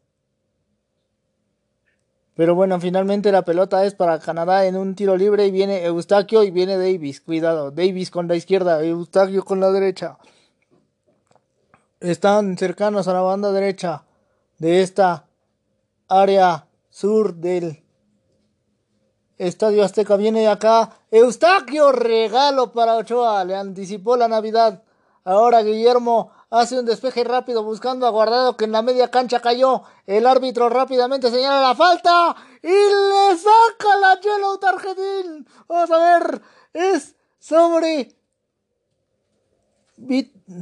[2.35, 6.43] Pero bueno, finalmente la pelota es para Canadá en un tiro libre y viene Eustaquio
[6.43, 7.23] y viene Davis.
[7.23, 10.19] Cuidado, Davis con la izquierda, Eustaquio con la derecha.
[12.01, 14.05] Están cercanos a la banda derecha
[14.59, 15.25] de esta
[16.09, 16.68] área
[16.99, 17.85] sur del
[19.37, 20.17] Estadio Azteca.
[20.17, 24.83] Viene acá Eustaquio, regalo para Ochoa, le anticipó la Navidad.
[25.23, 29.83] Ahora Guillermo hace un despeje rápido buscando a Guardado que en la media cancha cayó.
[30.07, 35.47] El árbitro rápidamente señala la falta y le saca la yellow tarjetín.
[35.69, 36.43] Vamos a ver,
[36.73, 38.17] es sobre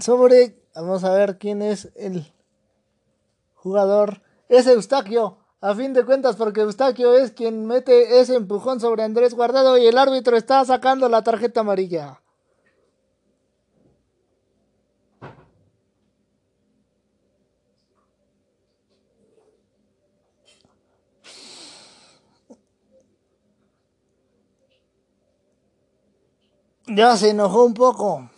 [0.02, 2.30] sobre vamos a ver quién es el
[3.54, 4.20] jugador.
[4.50, 5.45] Es Eustaquio.
[5.60, 9.86] A fin de cuentas, porque Eustaquio es quien mete ese empujón sobre Andrés Guardado y
[9.86, 12.20] el árbitro está sacando la tarjeta amarilla.
[26.88, 28.30] Ya se enojó un poco.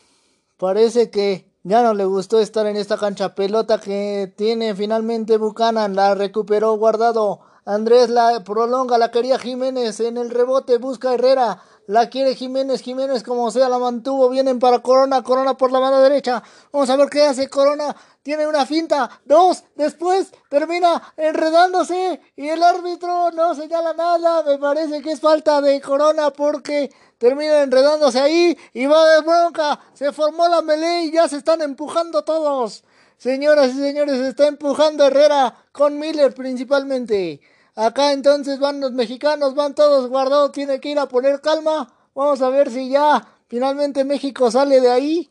[0.57, 3.35] Parece que ya no le gustó estar en esta cancha.
[3.35, 5.95] Pelota que tiene finalmente Buchanan.
[5.95, 7.41] La recuperó guardado.
[7.67, 8.97] Andrés la prolonga.
[8.97, 10.01] La quería Jiménez.
[10.01, 11.61] En el rebote busca Herrera.
[11.89, 12.83] La quiere Jiménez.
[12.83, 14.29] Jiménez como sea la mantuvo.
[14.29, 15.23] Vienen para Corona.
[15.23, 16.43] Corona por la mano derecha.
[16.71, 17.97] Vamos a ver qué hace Corona.
[18.23, 19.09] Tiene una finta.
[19.25, 19.65] Dos.
[19.75, 22.21] Después termina enredándose.
[22.37, 24.43] Y el árbitro no señala nada.
[24.43, 29.81] Me parece que es falta de Corona porque termina enredándose ahí y va de bronca.
[29.95, 32.85] Se formó la melee y ya se están empujando todos.
[33.17, 37.41] Señoras y señores, se está empujando Herrera con Miller principalmente.
[37.79, 41.95] Acá entonces van los mexicanos, van todos guardados, tiene que ir a poner calma.
[42.13, 45.31] Vamos a ver si ya finalmente México sale de ahí.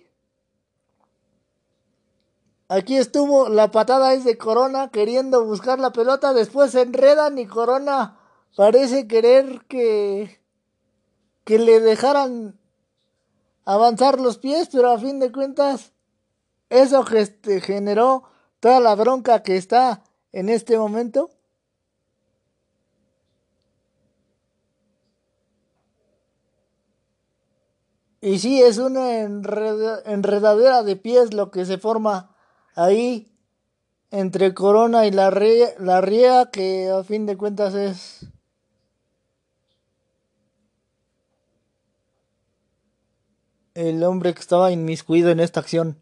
[2.70, 7.48] Aquí estuvo, la patada es de Corona queriendo buscar la pelota, después se enredan y
[7.48, 8.18] Corona
[8.56, 10.40] parece querer que
[11.44, 12.58] que le dejaran
[13.66, 15.92] avanzar los pies, pero a fin de cuentas
[16.70, 18.24] eso generó
[18.62, 21.30] toda la bronca que está en este momento.
[28.22, 32.36] Y sí, es una enredadera de pies lo que se forma
[32.76, 33.32] ahí
[34.10, 35.30] entre Corona y la,
[35.80, 38.28] la Ría, que a fin de cuentas es
[43.76, 45.98] el hombre que estaba inmiscuido en esta acción.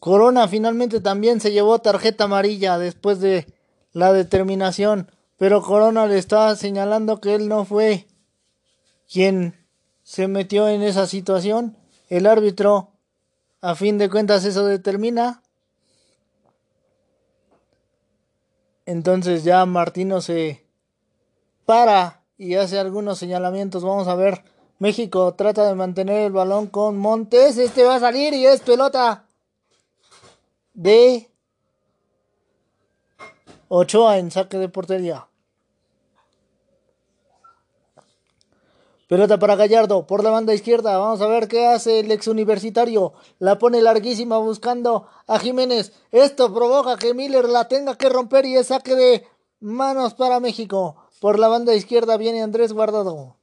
[0.00, 3.46] Corona finalmente también se llevó tarjeta amarilla después de
[3.92, 8.06] la determinación, pero Corona le está señalando que él no fue
[9.12, 9.54] quien
[10.02, 11.76] se metió en esa situación.
[12.08, 12.92] El árbitro,
[13.60, 15.42] a fin de cuentas, eso determina.
[18.86, 20.66] Entonces ya Martino se
[21.66, 23.84] para y hace algunos señalamientos.
[23.84, 24.44] Vamos a ver.
[24.78, 27.58] México trata de mantener el balón con Montes.
[27.58, 29.26] Este va a salir y es pelota
[30.80, 31.30] de
[33.68, 35.28] Ochoa en saque de portería.
[39.06, 40.96] Pelota para Gallardo por la banda izquierda.
[40.96, 43.12] Vamos a ver qué hace el ex universitario.
[43.38, 45.92] La pone larguísima buscando a Jiménez.
[46.12, 49.26] Esto provoca que Miller la tenga que romper y es saque de
[49.60, 50.96] manos para México.
[51.20, 53.36] Por la banda izquierda viene Andrés Guardado.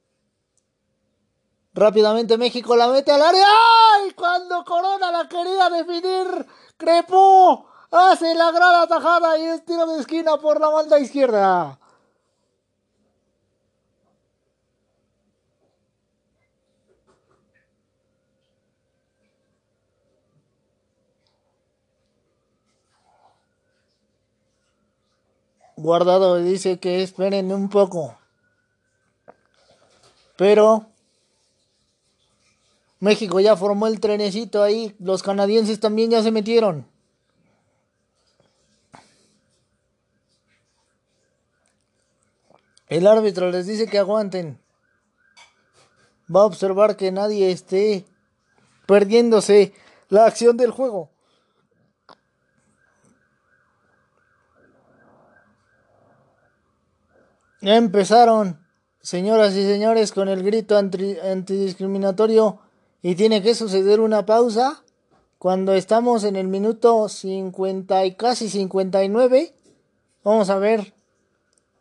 [1.72, 3.46] Rápidamente México la mete al área.
[3.46, 4.10] ¡Ay!
[4.16, 6.46] Cuando Corona la quería definir
[6.78, 11.78] Crepó hace la gran atajada y es tiro de esquina por la banda izquierda.
[25.76, 28.16] Guardado dice que esperen un poco.
[30.36, 30.86] Pero
[33.00, 34.96] México ya formó el trenecito ahí.
[34.98, 36.86] Los canadienses también ya se metieron.
[42.88, 44.60] El árbitro les dice que aguanten.
[46.34, 48.06] Va a observar que nadie esté
[48.86, 49.72] perdiéndose
[50.08, 51.10] la acción del juego.
[57.60, 58.64] Empezaron,
[59.00, 62.60] señoras y señores, con el grito antidiscriminatorio
[63.02, 64.82] y tiene que suceder una pausa
[65.38, 69.54] cuando estamos en el minuto 50 y casi 59.
[70.24, 70.94] Vamos a ver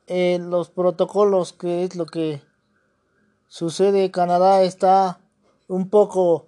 [0.06, 2.42] eh, los protocolos, que es lo que
[3.48, 4.12] sucede.
[4.12, 5.20] Canadá está
[5.68, 6.46] un poco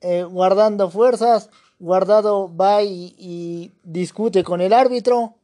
[0.00, 1.50] eh, guardando fuerzas.
[1.80, 5.34] Guardado va y, discute con el árbitro.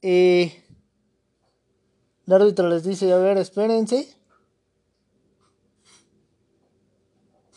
[0.00, 0.64] Eh,
[2.26, 4.08] el árbitro les dice, a ver, espérense.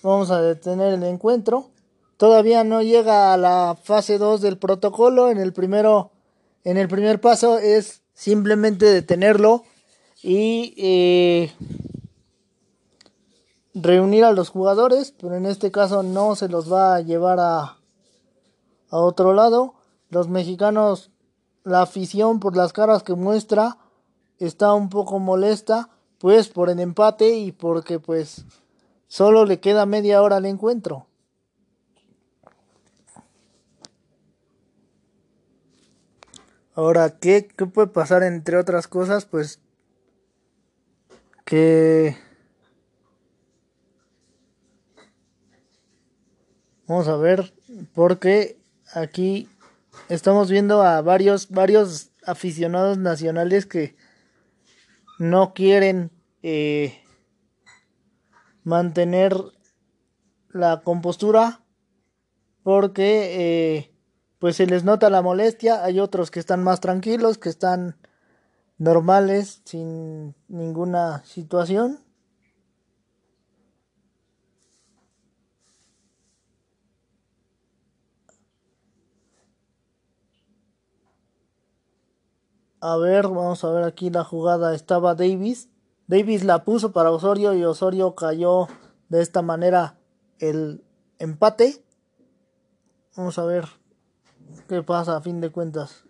[0.06, 1.72] Vamos a detener el encuentro.
[2.18, 5.32] Todavía no llega a la fase 2 del protocolo.
[5.32, 6.12] En el primero,
[6.64, 9.64] en el primer paso es simplemente detenerlo
[10.22, 11.52] y eh,
[13.74, 17.80] reunir a los jugadores, pero en este caso no se los va a llevar a,
[18.92, 19.74] a otro lado.
[20.12, 21.10] Los mexicanos,
[21.64, 23.80] la afición por las caras que muestra
[24.38, 25.90] está un poco molesta,
[26.20, 28.46] pues por el empate y porque pues
[29.08, 31.08] Solo le queda media hora al encuentro.
[36.74, 39.26] Ahora, ¿qué, ¿qué, puede pasar entre otras cosas?
[39.26, 39.62] Pues
[41.46, 42.18] que...
[46.88, 47.54] Vamos a ver,
[47.94, 48.60] porque
[48.94, 49.50] aquí
[50.10, 53.96] estamos viendo a varios, varios aficionados nacionales que
[55.18, 56.12] no quieren
[56.44, 57.02] eh,
[58.66, 59.38] mantener
[60.50, 61.62] la compostura
[62.64, 63.96] porque eh,
[64.40, 65.86] pues se les nota la molestia.
[65.86, 67.96] Hay otros que están más tranquilos que están
[68.78, 72.00] normales sin ninguna situación.
[82.82, 84.74] A ver vamos a ver aquí la jugada.
[84.74, 85.70] Estaba Davis
[86.08, 88.68] Davis la puso para Osorio y Osorio cayó
[89.10, 89.98] de esta manera
[90.40, 90.84] el
[91.20, 91.84] empate.
[93.16, 93.66] Vamos a ver
[94.68, 96.04] qué pasa a fin de cuentas.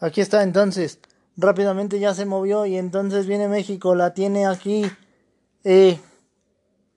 [0.00, 0.98] Aquí está entonces.
[1.36, 3.94] Rápidamente ya se movió y entonces viene México.
[3.94, 4.90] La tiene aquí.
[5.62, 6.00] Eh,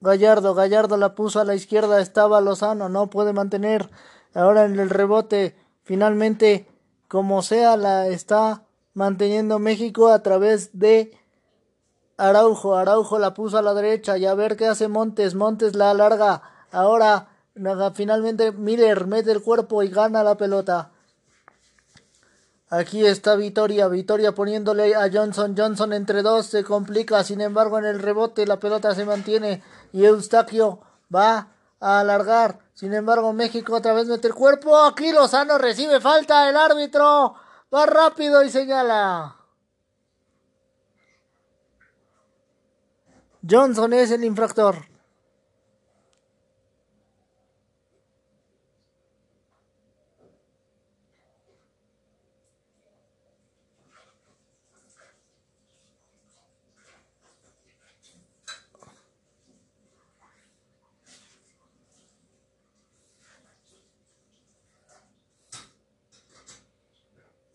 [0.03, 3.89] Gallardo, Gallardo la puso a la izquierda, estaba Lozano, no puede mantener.
[4.33, 6.67] Ahora en el rebote, finalmente,
[7.07, 11.17] como sea, la está manteniendo México a través de
[12.17, 12.75] Araujo.
[12.75, 15.35] Araujo la puso a la derecha y a ver qué hace Montes.
[15.35, 16.41] Montes la alarga.
[16.71, 17.29] Ahora
[17.93, 20.91] finalmente Miller mete el cuerpo y gana la pelota.
[22.69, 27.85] Aquí está Vitoria, Vitoria poniéndole a Johnson, Johnson entre dos se complica, sin embargo en
[27.85, 29.61] el rebote la pelota se mantiene
[29.93, 30.81] y Eustaquio
[31.13, 31.47] va
[31.79, 36.57] a alargar, sin embargo México otra vez mete el cuerpo, aquí Lozano recibe falta, el
[36.57, 37.35] árbitro
[37.73, 39.37] va rápido y señala.
[43.49, 44.92] Johnson es el infractor.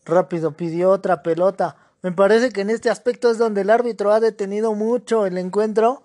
[0.08, 1.76] Rápido pidió otra pelota.
[2.02, 6.02] Me parece que en este aspecto es donde el árbitro ha detenido mucho el encuentro.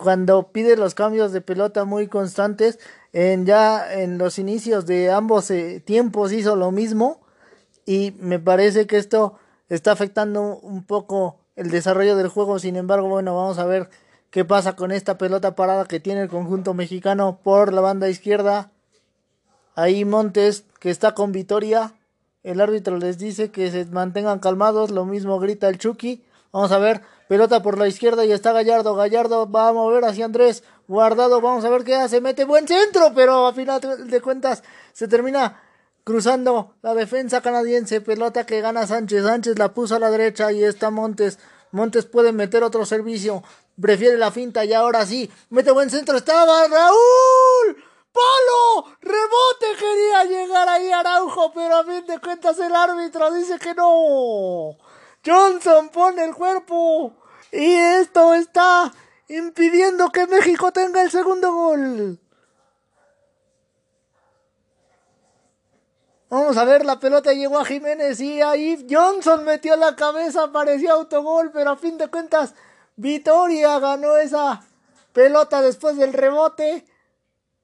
[0.00, 2.80] Cuando pide los cambios de pelota muy constantes,
[3.12, 7.20] en ya en los inicios de ambos eh, tiempos hizo lo mismo
[7.86, 12.58] y me parece que esto está afectando un poco el desarrollo del juego.
[12.58, 13.90] Sin embargo, bueno, vamos a ver
[14.30, 18.70] qué pasa con esta pelota parada que tiene el conjunto mexicano por la banda izquierda.
[19.76, 21.94] Ahí Montes que está con Vitoria
[22.42, 24.90] el árbitro les dice que se mantengan calmados.
[24.90, 26.24] Lo mismo grita el Chucky.
[26.52, 27.02] Vamos a ver.
[27.28, 28.94] Pelota por la izquierda y está Gallardo.
[28.94, 30.64] Gallardo va a mover hacia Andrés.
[30.88, 31.40] Guardado.
[31.40, 32.20] Vamos a ver qué hace.
[32.20, 33.12] Mete buen centro.
[33.14, 34.62] Pero a final de cuentas
[34.92, 35.60] se termina
[36.02, 38.00] cruzando la defensa canadiense.
[38.00, 39.22] Pelota que gana Sánchez.
[39.22, 41.38] Sánchez la puso a la derecha y está Montes.
[41.72, 43.44] Montes puede meter otro servicio.
[43.80, 45.30] Prefiere la finta y ahora sí.
[45.50, 46.16] Mete buen centro.
[46.16, 47.89] Estaba Raúl.
[48.12, 48.96] ¡Palo!
[49.00, 49.66] ¡Rebote!
[49.78, 54.76] Quería llegar ahí Araujo, pero a fin de cuentas el árbitro dice que no.
[55.24, 57.14] Johnson pone el cuerpo.
[57.52, 58.92] Y esto está
[59.28, 62.18] impidiendo que México tenga el segundo gol.
[66.28, 70.92] Vamos a ver, la pelota llegó a Jiménez y ahí Johnson metió la cabeza, parecía
[70.92, 72.54] autogol, pero a fin de cuentas
[72.94, 74.62] Vitoria ganó esa
[75.12, 76.86] pelota después del rebote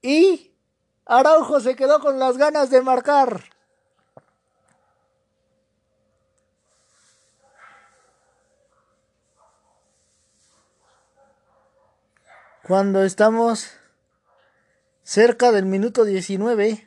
[0.06, 0.54] y
[1.04, 3.42] Araujo se quedó con las ganas de marcar.
[12.62, 13.72] Cuando estamos
[15.02, 16.86] cerca del minuto 19,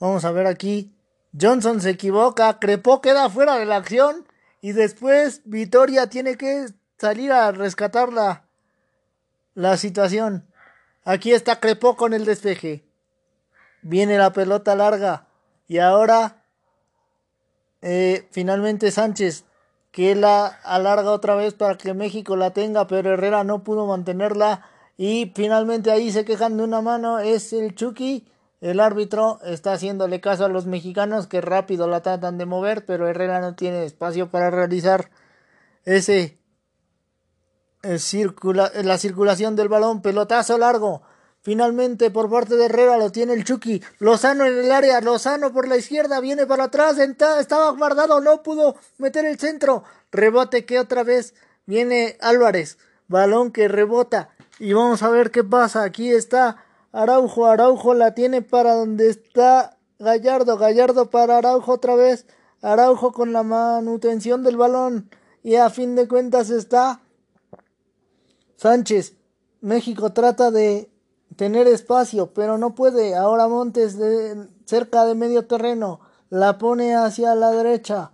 [0.00, 0.96] vamos a ver aquí,
[1.40, 4.26] Johnson se equivoca, Crepó queda fuera de la acción
[4.60, 6.66] y después Vitoria tiene que
[6.98, 8.47] salir a rescatarla
[9.58, 10.46] la situación.
[11.04, 12.84] Aquí está Crepó con el despeje.
[13.82, 15.26] Viene la pelota larga.
[15.66, 16.44] Y ahora
[17.82, 19.44] eh, finalmente Sánchez
[19.90, 24.64] que la alarga otra vez para que México la tenga, pero Herrera no pudo mantenerla.
[24.96, 27.18] Y finalmente ahí se quejan de una mano.
[27.18, 28.28] Es el Chucky.
[28.60, 33.08] El árbitro está haciéndole caso a los mexicanos que rápido la tratan de mover, pero
[33.08, 35.10] Herrera no tiene espacio para realizar
[35.84, 36.37] ese
[37.98, 41.02] circula, la circulación del balón, pelotazo largo.
[41.40, 43.82] Finalmente por parte de Herrera lo tiene el Chucky.
[44.00, 48.76] Lozano en el área, Lozano por la izquierda, viene para atrás, estaba guardado, no pudo
[48.98, 49.84] meter el centro.
[50.10, 51.34] Rebote que otra vez
[51.66, 52.78] viene Álvarez.
[53.06, 54.30] Balón que rebota.
[54.58, 55.84] Y vamos a ver qué pasa.
[55.84, 62.26] Aquí está Araujo, Araujo la tiene para donde está Gallardo, Gallardo para Araujo otra vez.
[62.60, 65.08] Araujo con la manutención del balón.
[65.42, 67.00] Y a fin de cuentas está
[68.58, 69.14] Sánchez,
[69.60, 70.90] México trata de
[71.36, 73.14] tener espacio, pero no puede.
[73.14, 78.10] Ahora Montes de, cerca de medio terreno la pone hacia la derecha.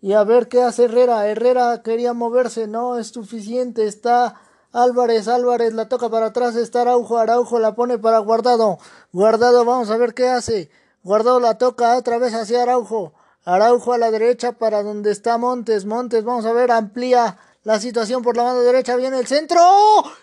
[0.00, 1.26] Y a ver qué hace Herrera.
[1.26, 3.88] Herrera quería moverse, no es suficiente.
[3.88, 4.36] Está
[4.72, 6.54] Álvarez, Álvarez la toca para atrás.
[6.54, 8.78] Está Araujo, Araujo la pone para Guardado.
[9.12, 10.70] Guardado, vamos a ver qué hace.
[11.02, 13.14] Guardado la toca otra vez hacia Araujo.
[13.44, 15.86] Araujo a la derecha para donde está Montes.
[15.86, 17.36] Montes, vamos a ver, amplía
[17.68, 19.60] la situación por la mano derecha viene el centro.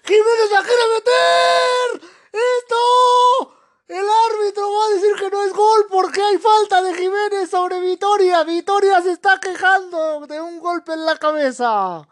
[0.03, 2.09] Jiménez la quiere meter.
[2.31, 3.53] Esto.
[3.87, 7.81] El árbitro va a decir que no es gol porque hay falta de Jiménez sobre
[7.81, 8.43] Vitoria.
[8.45, 12.07] Vitoria se está quejando de un golpe en la cabeza.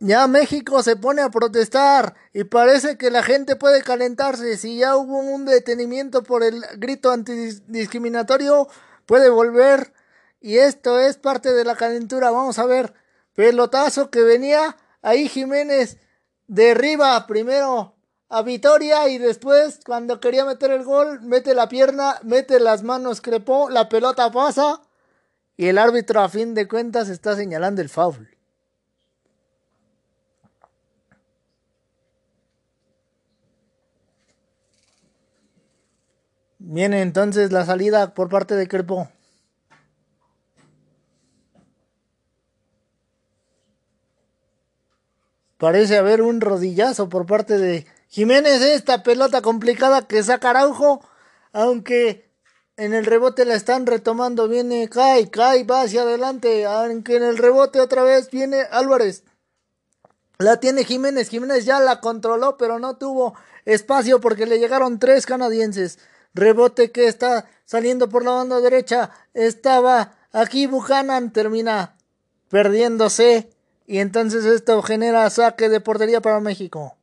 [0.00, 4.56] Ya México se pone a protestar y parece que la gente puede calentarse.
[4.56, 8.66] Si ya hubo un detenimiento por el grito antidiscriminatorio,
[9.06, 9.92] puede volver.
[10.40, 12.32] Y esto es parte de la calentura.
[12.32, 13.05] Vamos a ver.
[13.36, 15.98] Pelotazo que venía ahí Jiménez
[16.48, 17.94] derriba primero
[18.28, 23.20] a Vitoria y después cuando quería meter el gol mete la pierna, mete las manos,
[23.20, 24.80] crepó, la pelota pasa
[25.56, 28.36] y el árbitro a fin de cuentas está señalando el foul.
[36.58, 39.08] Viene entonces la salida por parte de Crepó.
[45.58, 48.60] Parece haber un rodillazo por parte de Jiménez.
[48.60, 51.00] Esta pelota complicada que saca Araujo.
[51.52, 52.30] Aunque
[52.76, 54.48] en el rebote la están retomando.
[54.48, 55.28] Viene Kai.
[55.30, 56.66] Kai va hacia adelante.
[56.66, 59.24] Aunque en el rebote otra vez viene Álvarez.
[60.38, 61.30] La tiene Jiménez.
[61.30, 63.34] Jiménez ya la controló, pero no tuvo
[63.64, 65.98] espacio porque le llegaron tres canadienses.
[66.34, 69.10] Rebote que está saliendo por la banda derecha.
[69.32, 71.32] Estaba aquí Buchanan.
[71.32, 71.96] Termina
[72.50, 73.55] perdiéndose
[73.86, 76.96] y entonces esto genera saque de portería para México.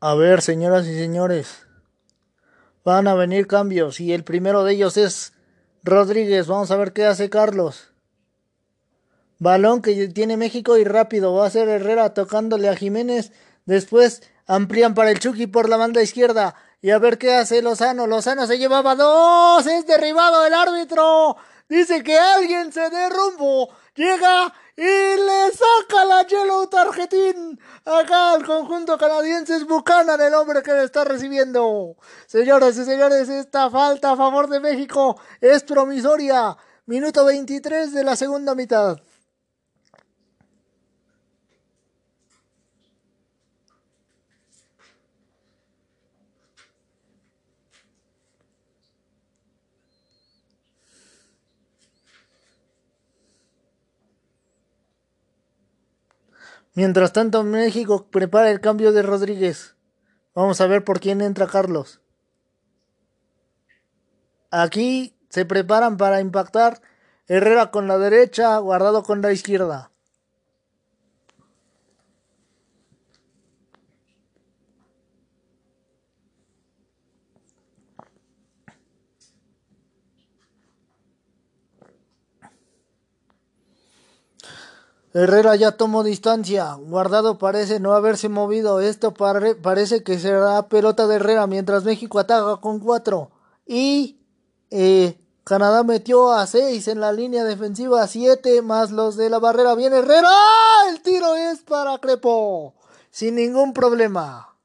[0.00, 1.66] A ver, señoras y señores,
[2.84, 5.32] van a venir cambios y el primero de ellos es
[5.82, 6.46] Rodríguez.
[6.46, 7.90] Vamos a ver qué hace Carlos.
[9.38, 11.32] Balón que tiene México y rápido.
[11.32, 13.32] Va a ser Herrera tocándole a Jiménez
[13.64, 16.54] Después amplían para el Chucky por la banda izquierda.
[16.82, 18.06] Y a ver qué hace Lozano.
[18.06, 19.66] Lozano se llevaba dos.
[19.66, 21.36] Es derribado el árbitro.
[21.68, 23.70] Dice que alguien se derrumbo.
[23.94, 27.58] Llega y le saca la yellow tarjetín.
[27.84, 31.96] Acá al conjunto canadiense es Buchanan el hombre que le está recibiendo.
[32.26, 36.56] Señoras y señores, esta falta a favor de México es promisoria.
[36.86, 38.98] Minuto 23 de la segunda mitad.
[56.74, 59.76] Mientras tanto, México prepara el cambio de Rodríguez.
[60.34, 62.00] Vamos a ver por quién entra Carlos.
[64.50, 66.80] Aquí se preparan para impactar
[67.26, 69.90] Herrera con la derecha, Guardado con la izquierda.
[85.14, 86.74] Herrera ya tomó distancia.
[86.74, 88.80] Guardado parece no haberse movido.
[88.80, 93.30] Esto parece que será pelota de Herrera mientras México ataca con cuatro.
[93.64, 94.18] Y
[94.70, 98.04] eh, Canadá metió a seis en la línea defensiva.
[98.08, 99.76] Siete más los de la barrera.
[99.76, 100.28] Viene Herrera.
[100.90, 102.74] El tiro es para Crepo.
[103.12, 104.56] Sin ningún problema.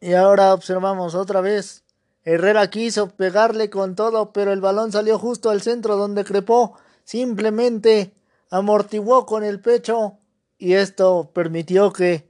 [0.00, 1.84] Y ahora observamos otra vez
[2.24, 6.76] Herrera quiso pegarle con todo, pero el balón salió justo al centro donde crepó.
[7.04, 8.12] Simplemente
[8.50, 10.18] amortiguó con el pecho
[10.58, 12.28] y esto permitió que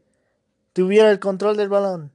[0.72, 2.12] tuviera el control del balón.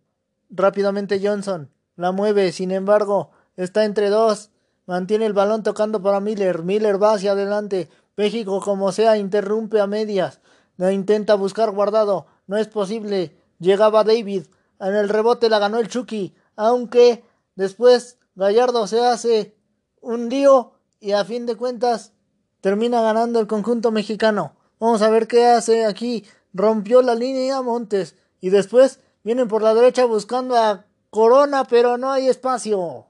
[0.50, 4.50] Rápidamente Johnson la mueve, sin embargo, está entre dos.
[4.86, 6.64] Mantiene el balón tocando para Miller.
[6.64, 7.90] Miller va hacia adelante.
[8.18, 10.42] México, como sea, interrumpe a medias.
[10.78, 12.28] No intenta buscar guardado.
[12.48, 13.38] No es posible.
[13.60, 14.48] Llegaba David.
[14.80, 16.36] En el rebote la ganó el Chucky.
[16.58, 17.24] Aunque
[17.56, 19.56] Después Gallardo se hace
[20.02, 22.14] un lío y a fin de cuentas
[22.62, 24.56] termina ganando el conjunto mexicano.
[24.80, 26.26] Vamos a ver qué hace aquí.
[26.54, 32.12] Rompió la línea Montes y después vienen por la derecha buscando a Corona, pero no
[32.12, 33.08] hay espacio.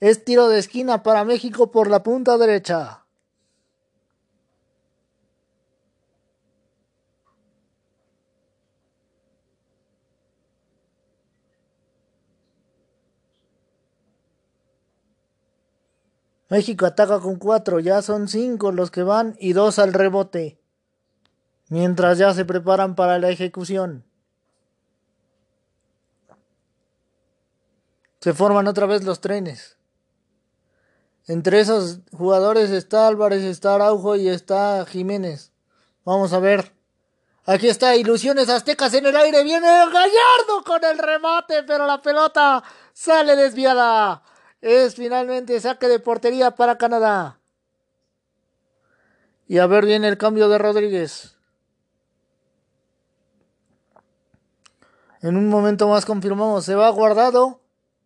[0.00, 3.05] Es tiro de esquina para México por la punta derecha.
[16.48, 20.60] México ataca con cuatro, ya son cinco los que van y dos al rebote,
[21.68, 24.04] mientras ya se preparan para la ejecución.
[28.20, 29.76] Se forman otra vez los trenes.
[31.28, 35.52] Entre esos jugadores está Álvarez, está Araujo y está Jiménez.
[36.04, 36.72] Vamos a ver.
[37.44, 39.42] Aquí está, Ilusiones Aztecas en el aire.
[39.42, 42.62] Viene Gallardo con el remate, pero la pelota
[42.92, 44.22] sale desviada
[44.60, 47.40] es finalmente saque de portería para Canadá.
[49.48, 51.36] Y a ver bien el cambio de Rodríguez.
[55.22, 57.60] En un momento más confirmamos, se va guardado,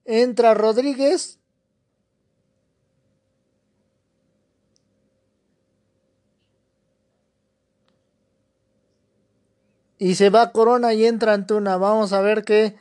[0.04, 1.38] entra Rodríguez.
[9.98, 11.76] Y se va Corona y entra Antuna.
[11.76, 12.74] Vamos a ver qué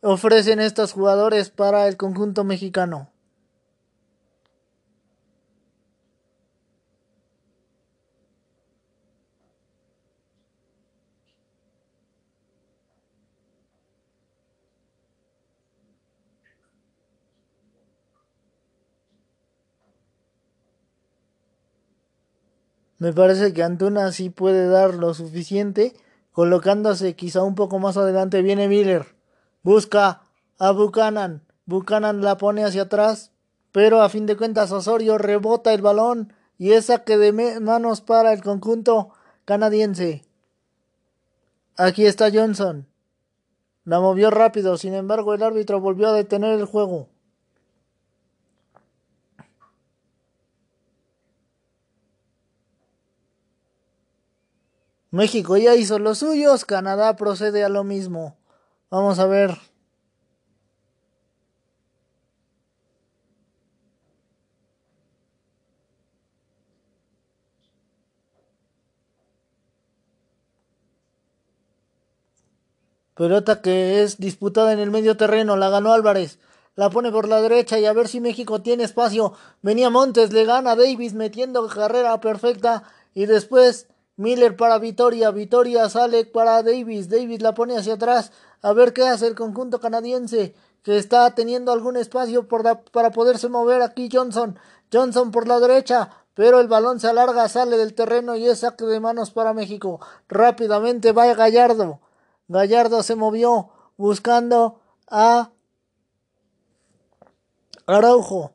[0.00, 3.11] ofrecen estos jugadores para el conjunto mexicano.
[23.02, 25.92] Me parece que Antuna sí puede dar lo suficiente,
[26.30, 28.42] colocándose quizá un poco más adelante.
[28.42, 29.16] Viene Miller,
[29.64, 30.22] busca
[30.60, 33.32] a Buchanan, Buchanan la pone hacia atrás,
[33.72, 38.32] pero a fin de cuentas Osorio rebota el balón y es saque de manos para
[38.32, 39.08] el conjunto
[39.46, 40.22] canadiense.
[41.76, 42.86] Aquí está Johnson.
[43.84, 47.08] La movió rápido, sin embargo el árbitro volvió a detener el juego.
[55.12, 58.38] México ya hizo los suyos, Canadá procede a lo mismo.
[58.90, 59.58] Vamos a ver.
[73.14, 76.38] Pelota que es disputada en el medio terreno, la ganó Álvarez.
[76.74, 79.34] La pone por la derecha y a ver si México tiene espacio.
[79.60, 83.88] Venía Montes, le gana Davis metiendo carrera perfecta y después
[84.22, 88.30] Miller para Vitoria, Vitoria sale para Davis, Davis la pone hacia atrás,
[88.62, 90.54] a ver qué hace el conjunto canadiense,
[90.84, 94.56] que está teniendo algún espacio para poderse mover aquí Johnson,
[94.92, 98.84] Johnson por la derecha, pero el balón se alarga, sale del terreno y es saque
[98.84, 99.98] de manos para México.
[100.28, 101.98] Rápidamente va Gallardo,
[102.46, 104.80] Gallardo se movió buscando
[105.10, 105.50] a
[107.86, 108.52] Araujo.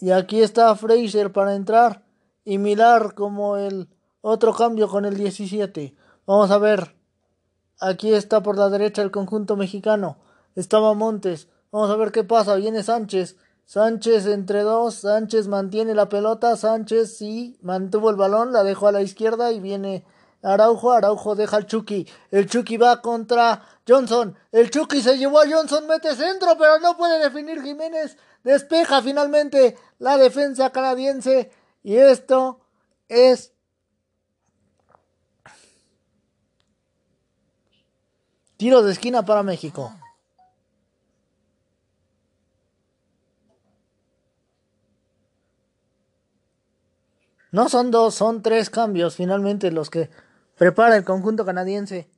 [0.00, 2.07] Y aquí está Fraser para entrar
[2.48, 3.90] y mirar como el
[4.22, 5.94] otro cambio con el 17.
[6.24, 6.94] Vamos a ver.
[7.78, 10.16] Aquí está por la derecha el conjunto mexicano.
[10.54, 11.48] Estaba Montes.
[11.70, 12.54] Vamos a ver qué pasa.
[12.54, 13.36] Viene Sánchez.
[13.66, 14.94] Sánchez entre dos.
[14.94, 16.56] Sánchez mantiene la pelota.
[16.56, 18.54] Sánchez sí mantuvo el balón.
[18.54, 20.06] La dejó a la izquierda y viene
[20.42, 20.92] Araujo.
[20.92, 22.08] Araujo deja al Chucky.
[22.30, 24.34] El Chucky va contra Johnson.
[24.52, 25.86] El Chucky se llevó a Johnson.
[25.86, 28.16] Mete centro, pero no puede definir Jiménez.
[28.42, 31.50] Despeja finalmente la defensa canadiense.
[31.82, 32.60] Y esto
[33.08, 33.52] es
[38.56, 39.92] tiro de esquina para México.
[47.50, 50.10] No son dos, son tres cambios finalmente los que
[50.56, 52.10] prepara el conjunto canadiense.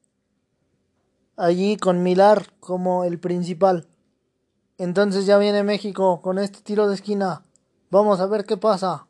[1.36, 3.86] Allí con Milar como el principal.
[4.76, 7.44] Entonces ya viene México con este tiro de esquina.
[7.90, 9.06] Vamos a ver qué pasa.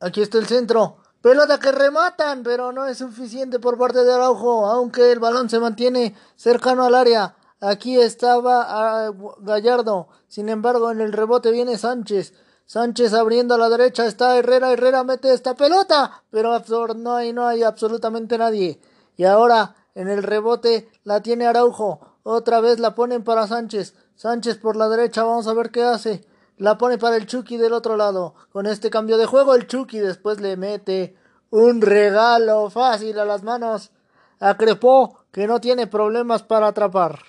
[0.00, 0.96] Aquí está el centro.
[1.20, 5.60] Pelota que rematan, pero no es suficiente por parte de Araujo, aunque el balón se
[5.60, 7.36] mantiene cercano al área.
[7.60, 10.08] Aquí estaba ah, Gallardo.
[10.28, 12.32] Sin embargo, en el rebote viene Sánchez.
[12.64, 14.72] Sánchez abriendo a la derecha está Herrera.
[14.72, 16.58] Herrera mete esta pelota, pero
[16.96, 18.80] no hay, no hay absolutamente nadie.
[19.18, 22.00] Y ahora en el rebote la tiene Araujo.
[22.22, 23.94] Otra vez la ponen para Sánchez.
[24.14, 25.24] Sánchez por la derecha.
[25.24, 26.24] Vamos a ver qué hace.
[26.60, 28.34] La pone para el Chucky del otro lado.
[28.52, 31.16] Con este cambio de juego, el Chucky después le mete
[31.48, 33.92] un regalo fácil a las manos
[34.40, 37.20] a Crepó, que no tiene problemas para atrapar.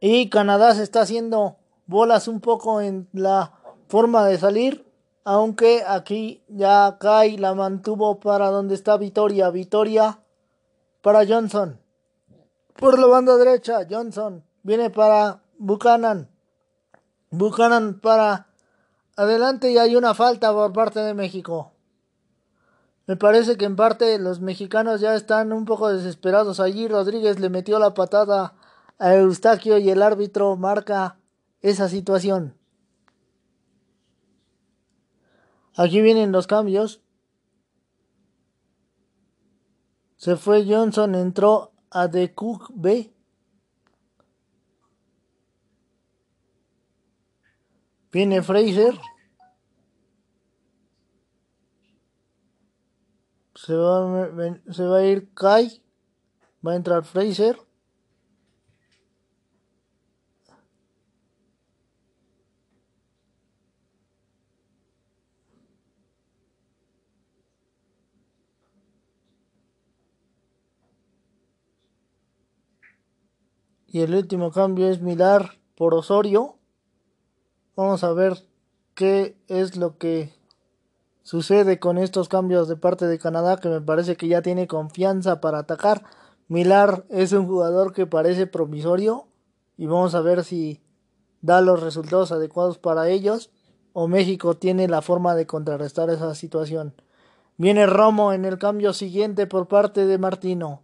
[0.00, 3.52] Y Canadá se está haciendo bolas un poco en la
[3.86, 4.85] forma de salir
[5.26, 9.50] aunque aquí ya Kai la mantuvo para donde está Vitoria.
[9.50, 10.20] Vitoria
[11.02, 11.80] para Johnson.
[12.78, 16.30] Por la banda derecha, Johnson viene para Buchanan.
[17.30, 18.46] Buchanan para
[19.16, 21.72] adelante y hay una falta por parte de México.
[23.08, 26.60] Me parece que en parte los mexicanos ya están un poco desesperados.
[26.60, 28.54] Allí Rodríguez le metió la patada
[29.00, 31.18] a Eustaquio y el árbitro marca
[31.62, 32.55] esa situación.
[35.76, 37.02] Aquí vienen los cambios.
[40.16, 43.12] Se fue Johnson, entró a The Cook B.
[48.10, 48.98] Viene Fraser.
[53.54, 54.30] Se va,
[54.70, 55.82] se va a ir Kai.
[56.66, 57.65] Va a entrar Fraser.
[73.96, 76.58] Y el último cambio es Milar por Osorio.
[77.76, 78.44] Vamos a ver
[78.92, 80.34] qué es lo que
[81.22, 85.40] sucede con estos cambios de parte de Canadá, que me parece que ya tiene confianza
[85.40, 86.02] para atacar.
[86.46, 89.28] Milar es un jugador que parece promisorio
[89.78, 90.82] y vamos a ver si
[91.40, 93.50] da los resultados adecuados para ellos
[93.94, 96.92] o México tiene la forma de contrarrestar esa situación.
[97.56, 100.82] Viene Romo en el cambio siguiente por parte de Martino.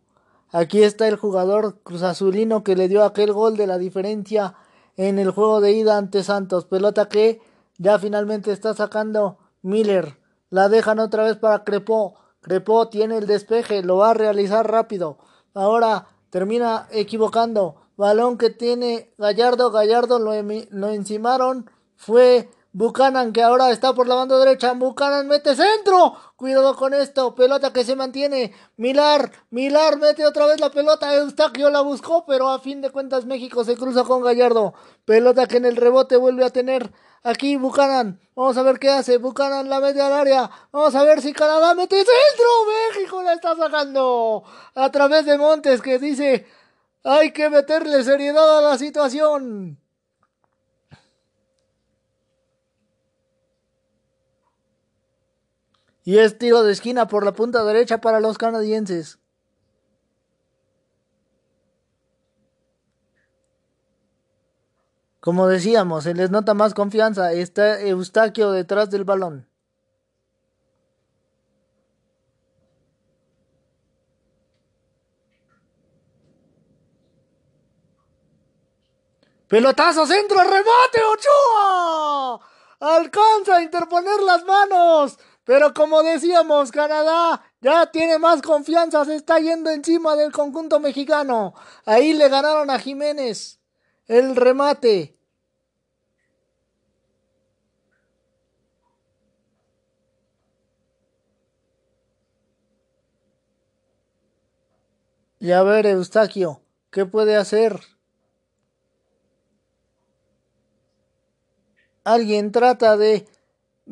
[0.52, 4.54] Aquí está el jugador cruzazulino que le dio aquel gol de la diferencia
[4.98, 6.66] en el juego de ida ante Santos.
[6.66, 7.40] Pelota que
[7.78, 10.18] ya finalmente está sacando Miller.
[10.50, 12.16] La dejan otra vez para Crepó.
[12.42, 15.16] Crepó tiene el despeje, lo va a realizar rápido.
[15.54, 17.76] Ahora termina equivocando.
[17.96, 19.70] Balón que tiene Gallardo.
[19.70, 21.70] Gallardo lo, lo encimaron.
[21.96, 24.72] Fue Buchanan que ahora está por la banda derecha.
[24.72, 26.16] Buchanan mete centro.
[26.36, 27.34] Cuidado con esto.
[27.34, 28.54] Pelota que se mantiene.
[28.76, 29.30] Milar.
[29.50, 31.14] Milar mete otra vez la pelota.
[31.14, 32.24] Eustaquio la buscó.
[32.26, 34.72] Pero a fin de cuentas México se cruza con Gallardo.
[35.04, 36.92] Pelota que en el rebote vuelve a tener
[37.24, 38.20] Aquí Buchanan.
[38.34, 39.18] Vamos a ver qué hace.
[39.18, 40.50] Buchanan la mete al área.
[40.72, 42.46] Vamos a ver si Canadá mete centro.
[42.90, 44.42] México la está sacando.
[44.74, 46.46] A través de Montes que dice.
[47.04, 49.81] Hay que meterle seriedad a la situación.
[56.04, 59.18] Y es tiro de esquina por la punta derecha para los canadienses.
[65.20, 67.32] Como decíamos, se les nota más confianza.
[67.32, 69.46] Está Eustaquio detrás del balón.
[79.46, 82.40] Pelotazo, centro, remate, Ochoa.
[82.80, 85.18] Alcanza a interponer las manos.
[85.44, 91.54] Pero como decíamos, Canadá ya tiene más confianza, se está yendo encima del conjunto mexicano.
[91.84, 93.58] Ahí le ganaron a Jiménez
[94.06, 95.18] el remate.
[105.40, 106.62] Y a ver, Eustaquio,
[106.92, 107.80] ¿qué puede hacer?
[112.04, 113.26] Alguien trata de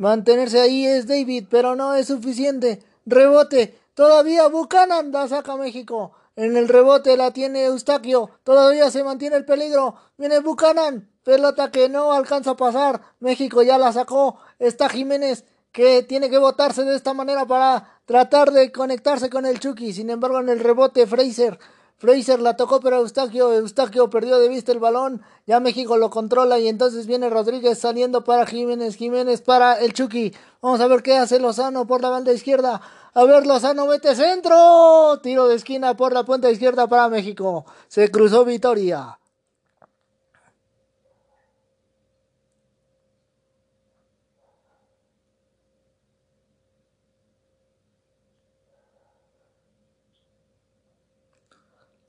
[0.01, 2.83] mantenerse ahí, es David, pero no es suficiente.
[3.05, 6.13] Rebote, todavía Buchanan da saca México.
[6.37, 8.31] En el rebote la tiene Eustaquio.
[8.43, 9.97] Todavía se mantiene el peligro.
[10.17, 11.11] Viene Buchanan.
[11.23, 13.03] Pelota que no alcanza a pasar.
[13.21, 14.39] México ya la sacó.
[14.59, 19.61] Está Jiménez que tiene que botarse de esta manera para tratar de conectarse con el
[19.61, 19.93] Chucky.
[19.93, 21.59] Sin embargo, en el rebote Fraser.
[22.01, 25.21] Fraser la tocó, pero Eustaquio, Eustaquio perdió de vista el balón.
[25.47, 28.97] Ya México lo controla y entonces viene Rodríguez saliendo para Jiménez.
[28.97, 30.33] Jiménez para el Chucky.
[30.63, 32.81] Vamos a ver qué hace Lozano por la banda izquierda.
[33.13, 35.21] A ver, Lozano mete centro.
[35.23, 37.67] Tiro de esquina por la punta izquierda para México.
[37.89, 39.19] Se cruzó Vitoria.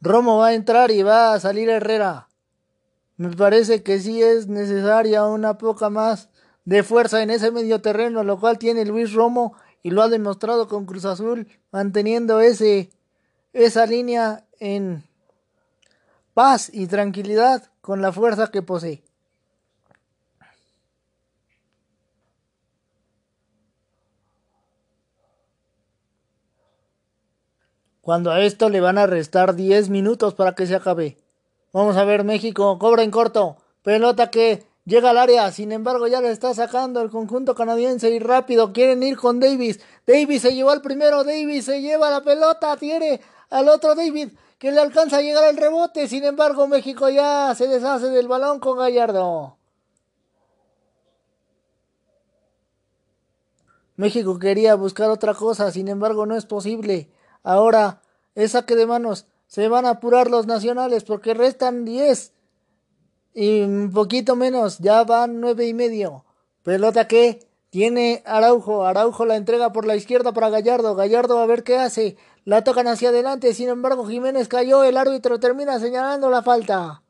[0.02, 2.28] Romo va a entrar y va a salir Herrera.
[3.18, 6.30] Me parece que sí es necesaria una poca más
[6.66, 9.54] de fuerza en ese medio terreno, lo cual tiene Luis Romo
[9.84, 12.90] y lo ha demostrado con Cruz Azul, manteniendo ese,
[13.54, 15.04] esa línea en
[16.34, 19.04] paz y tranquilidad con la fuerza que posee.
[28.02, 31.18] Cuando a esto le van a restar 10 minutos para que se acabe.
[31.72, 33.58] Vamos a ver, México cobra en corto.
[33.84, 38.18] Pelota que Llega al área, sin embargo ya le está sacando el conjunto canadiense y
[38.18, 39.80] rápido quieren ir con Davis.
[40.08, 43.22] Davis se llevó al primero, Davis se lleva la pelota, tiene
[43.52, 46.08] al otro David que le alcanza a llegar al rebote.
[46.08, 49.58] Sin embargo México ya se deshace del balón con Gallardo.
[53.98, 57.12] México quería buscar otra cosa, sin embargo no es posible.
[57.44, 58.02] Ahora
[58.36, 59.26] es saque de manos.
[59.48, 62.34] Se van a apurar los nacionales porque restan 10
[63.34, 66.26] y un poquito menos, ya van nueve y medio.
[66.64, 71.64] Pelota que tiene Araujo, Araujo la entrega por la izquierda para Gallardo, Gallardo a ver
[71.64, 76.44] qué hace, la tocan hacia adelante, sin embargo Jiménez cayó, el árbitro termina señalando la
[76.44, 77.02] falta.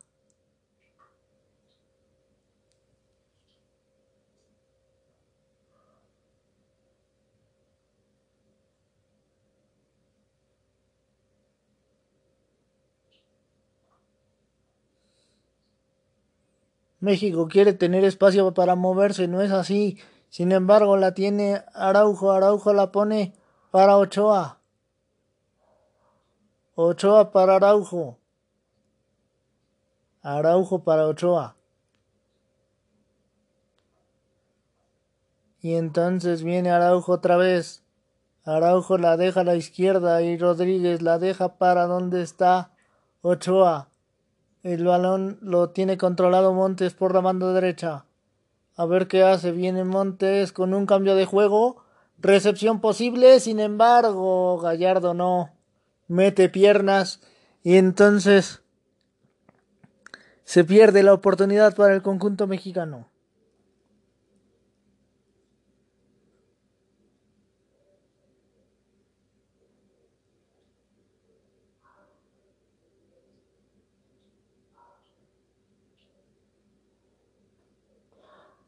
[17.02, 19.98] México quiere tener espacio para moverse, no es así.
[20.30, 23.34] Sin embargo, la tiene Araujo, Araujo la pone
[23.72, 24.60] para Ochoa.
[26.76, 28.18] Ochoa para Araujo.
[30.22, 31.56] Araujo para Ochoa.
[35.60, 37.84] Y entonces viene Araujo otra vez.
[38.44, 42.72] Araujo la deja a la izquierda y Rodríguez la deja para donde está
[43.22, 43.91] Ochoa.
[44.64, 48.06] El balón lo tiene controlado Montes por la banda derecha.
[48.76, 49.52] A ver qué hace.
[49.52, 51.84] Viene Montes con un cambio de juego.
[52.20, 55.50] Recepción posible, sin embargo, Gallardo no.
[56.08, 57.22] Mete piernas
[57.64, 58.62] y entonces
[60.44, 63.11] se pierde la oportunidad para el conjunto mexicano.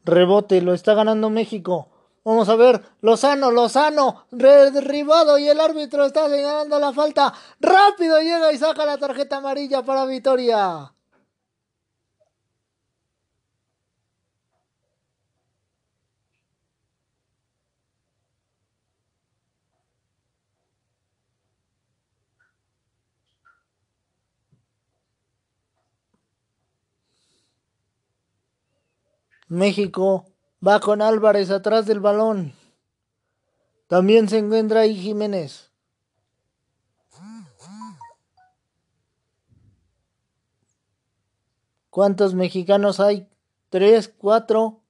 [0.04, 1.88] Rebote, lo está ganando México.
[2.24, 7.34] Vamos a ver, Lozano, Lozano, derribado y el árbitro está señalando la falta.
[7.60, 10.93] Rápido llega y saca la tarjeta amarilla para Vitoria.
[29.48, 30.26] México
[30.66, 32.54] va con Álvarez atrás del balón.
[33.88, 35.70] También se encuentra ahí Jiménez.
[41.90, 43.28] ¿Cuántos mexicanos hay?
[43.68, 44.80] Tres, cuatro,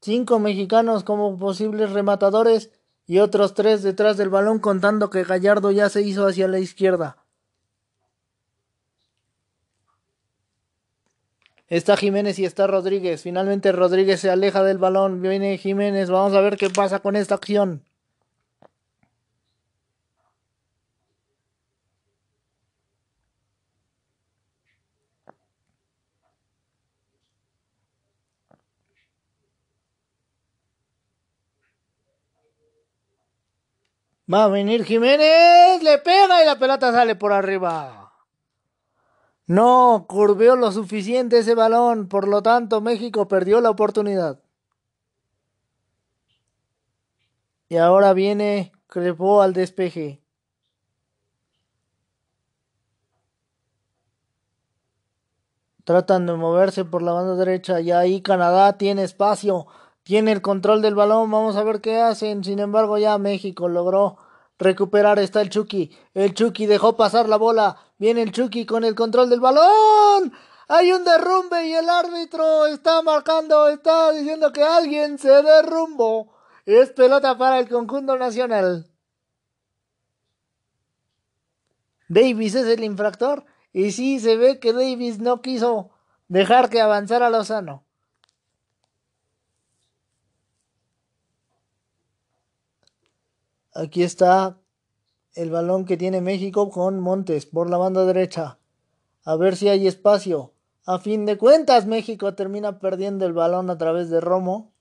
[0.00, 2.72] cinco mexicanos como posibles rematadores
[3.06, 7.23] y otros tres detrás del balón contando que Gallardo ya se hizo hacia la izquierda.
[11.68, 13.22] Está Jiménez y está Rodríguez.
[13.22, 15.22] Finalmente Rodríguez se aleja del balón.
[15.22, 16.10] Viene Jiménez.
[16.10, 17.82] Vamos a ver qué pasa con esta acción.
[34.32, 38.03] Va a venir Jiménez, le pega y la pelota sale por arriba.
[39.46, 44.40] No curveó lo suficiente ese balón, por lo tanto México perdió la oportunidad.
[47.68, 50.22] Y ahora viene Crepó al despeje.
[55.82, 59.66] Tratan de moverse por la banda derecha y ahí Canadá tiene espacio,
[60.04, 62.44] tiene el control del balón, vamos a ver qué hacen.
[62.44, 64.16] Sin embargo ya México logró
[64.58, 68.94] recuperar, está el Chucky, el Chucky dejó pasar la bola, Viene el Chucky con el
[68.94, 70.32] control del balón.
[70.68, 76.34] Hay un derrumbe y el árbitro está marcando, está diciendo que alguien se derrumbó.
[76.66, 78.90] Es pelota para el conjunto nacional.
[82.08, 83.44] Davis es el infractor.
[83.72, 85.90] Y sí, se ve que Davis no quiso
[86.28, 87.83] dejar que avanzara Lozano.
[93.74, 94.56] Aquí está
[95.34, 98.58] el balón que tiene México con Montes por la banda derecha.
[99.24, 100.52] A ver si hay espacio.
[100.86, 104.72] A fin de cuentas, México termina perdiendo el balón a través de Romo.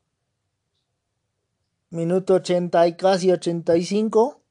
[1.89, 4.41] Minuto 80 y casi 85.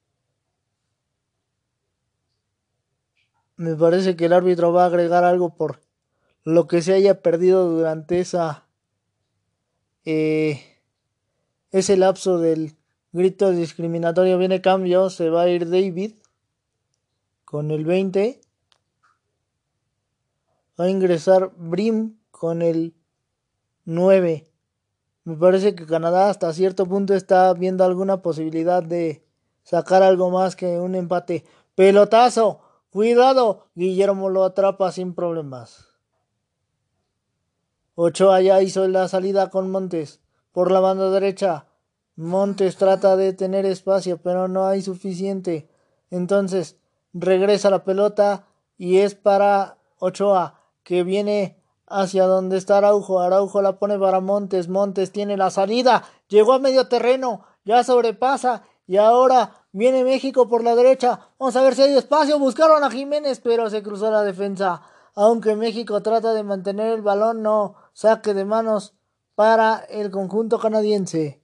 [3.56, 5.80] Me parece que el árbitro va a agregar algo por
[6.42, 8.66] lo que se haya perdido durante esa
[10.04, 10.60] eh,
[11.70, 12.76] ese lapso del
[13.12, 14.38] Grito discriminatorio.
[14.38, 15.10] Viene cambio.
[15.10, 16.14] Se va a ir David.
[17.44, 18.40] Con el 20.
[20.80, 22.94] Va a ingresar Brim con el
[23.84, 24.50] 9.
[25.24, 29.24] Me parece que Canadá hasta cierto punto está viendo alguna posibilidad de
[29.62, 31.44] sacar algo más que un empate.
[31.74, 32.60] Pelotazo.
[32.90, 33.68] Cuidado.
[33.74, 35.88] Guillermo lo atrapa sin problemas.
[37.94, 40.20] Ochoa ya hizo la salida con Montes.
[40.52, 41.66] Por la banda derecha.
[42.16, 45.68] Montes trata de tener espacio, pero no hay suficiente.
[46.10, 46.76] Entonces
[47.14, 53.20] regresa la pelota y es para Ochoa, que viene hacia donde está Araujo.
[53.20, 54.68] Araujo la pone para Montes.
[54.68, 56.04] Montes tiene la salida.
[56.28, 57.44] Llegó a medio terreno.
[57.64, 58.62] Ya sobrepasa.
[58.86, 61.28] Y ahora viene México por la derecha.
[61.38, 62.38] Vamos a ver si hay espacio.
[62.38, 64.82] Buscaron a Jiménez, pero se cruzó la defensa.
[65.14, 68.94] Aunque México trata de mantener el balón, no saque de manos
[69.34, 71.41] para el conjunto canadiense.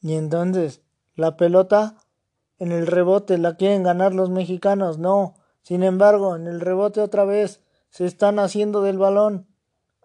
[0.00, 0.82] Y entonces
[1.14, 1.96] la pelota
[2.58, 5.34] En el rebote la quieren ganar los mexicanos, no.
[5.62, 9.46] Sin embargo, en el rebote otra vez se están haciendo del balón.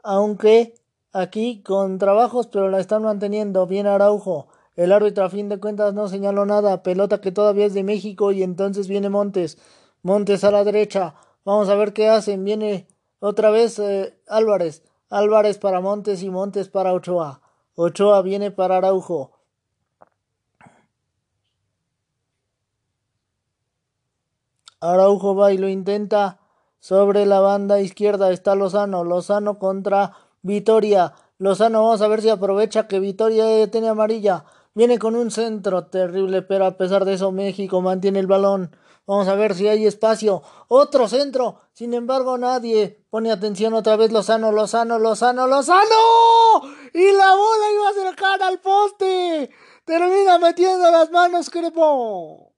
[0.03, 0.75] Aunque
[1.13, 3.65] aquí con trabajos, pero la están manteniendo.
[3.65, 4.49] Bien Araujo.
[4.75, 6.83] El árbitro a fin de cuentas no señaló nada.
[6.83, 9.57] Pelota que todavía es de México y entonces viene Montes.
[10.01, 11.15] Montes a la derecha.
[11.45, 12.43] Vamos a ver qué hacen.
[12.43, 12.87] Viene
[13.19, 14.83] otra vez eh, Álvarez.
[15.09, 17.41] Álvarez para Montes y Montes para Ochoa.
[17.75, 19.32] Ochoa viene para Araujo.
[24.83, 26.39] Araujo va y lo intenta.
[26.79, 29.05] Sobre la banda izquierda está Lozano.
[29.05, 30.11] Lozano contra
[30.41, 31.13] Vitoria.
[31.37, 34.43] Lozano, vamos a ver si aprovecha que Vitoria tiene amarilla.
[34.73, 38.75] Viene con un centro terrible, pero a pesar de eso México mantiene el balón.
[39.07, 40.41] Vamos a ver si hay espacio.
[40.67, 41.59] Otro centro.
[41.71, 44.11] Sin embargo, nadie pone atención otra vez.
[44.11, 46.61] Lozano, Lozano, Lozano, Lozano.
[46.93, 49.49] Y la bola iba a acercar al poste.
[49.85, 52.52] Termina metiendo las manos, Crepo.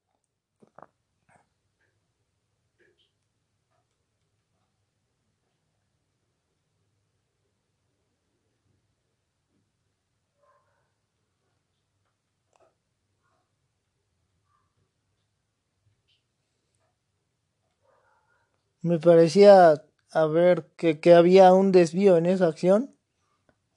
[18.86, 19.82] Me parecía
[20.12, 22.94] a ver que, que había un desvío en esa acción.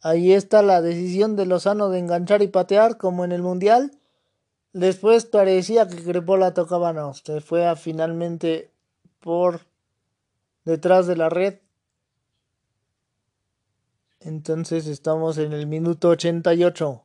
[0.02, 3.98] Ahí está la decisión de Lozano de enganchar y patear como en el Mundial.
[4.72, 8.72] Después parecía que Crepola tocaba, no, se fue a finalmente
[9.20, 9.62] por
[10.64, 11.58] detrás de la red.
[14.20, 17.04] Entonces estamos en el minuto 88.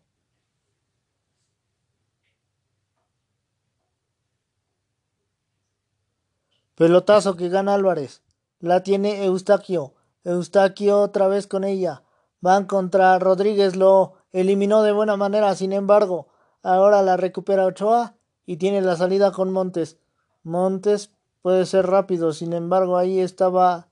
[6.76, 8.22] Pelotazo que gana Álvarez.
[8.59, 9.94] La tiene Eustaquio.
[10.24, 12.02] Eustaquio otra vez con ella.
[12.40, 13.76] Van contra Rodríguez.
[13.76, 15.55] Lo eliminó de buena manera.
[15.55, 16.28] Sin embargo,
[16.62, 18.14] ahora la recupera Ochoa
[18.44, 19.98] y tiene la salida con Montes.
[20.42, 21.10] Montes
[21.42, 22.32] puede ser rápido.
[22.32, 23.88] Sin embargo, ahí estaba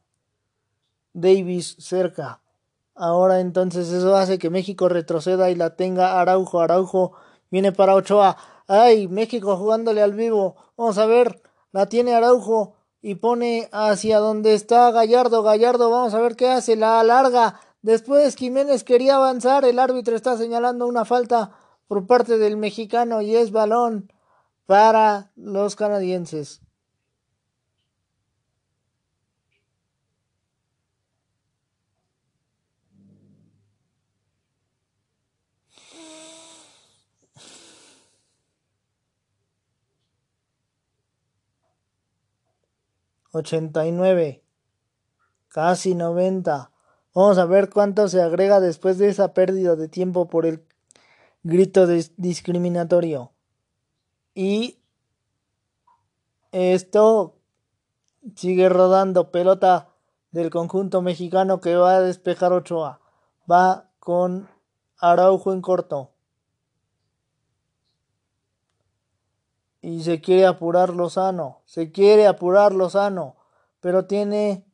[1.12, 2.40] Davis cerca.
[2.94, 6.60] Ahora entonces eso hace que México retroceda y la tenga Araujo.
[6.60, 7.12] Araujo
[7.50, 8.36] viene para Ochoa.
[8.66, 9.06] ¡Ay!
[9.06, 10.56] México jugándole al vivo.
[10.76, 11.42] Vamos a ver
[11.73, 15.43] la tiene Araujo y pone hacia donde está Gallardo.
[15.43, 17.61] Gallardo, vamos a ver qué hace, la alarga.
[17.82, 21.51] Después Jiménez quería avanzar, el árbitro está señalando una falta
[21.89, 24.12] por parte del mexicano y es balón
[24.66, 26.62] para los canadienses.
[43.32, 44.42] 89,
[45.48, 46.70] casi 90.
[47.14, 50.64] Vamos a ver cuánto se agrega después de esa pérdida de tiempo por el
[51.42, 53.32] grito discriminatorio.
[54.34, 54.78] Y
[56.52, 57.36] esto
[58.34, 59.88] sigue rodando pelota
[60.30, 63.00] del conjunto mexicano que va a despejar Ochoa.
[63.50, 64.48] Va con
[64.98, 66.11] Araujo en corto.
[69.82, 73.34] Y se quiere apurar Lozano, se quiere apurar Lozano,
[73.80, 74.64] pero tiene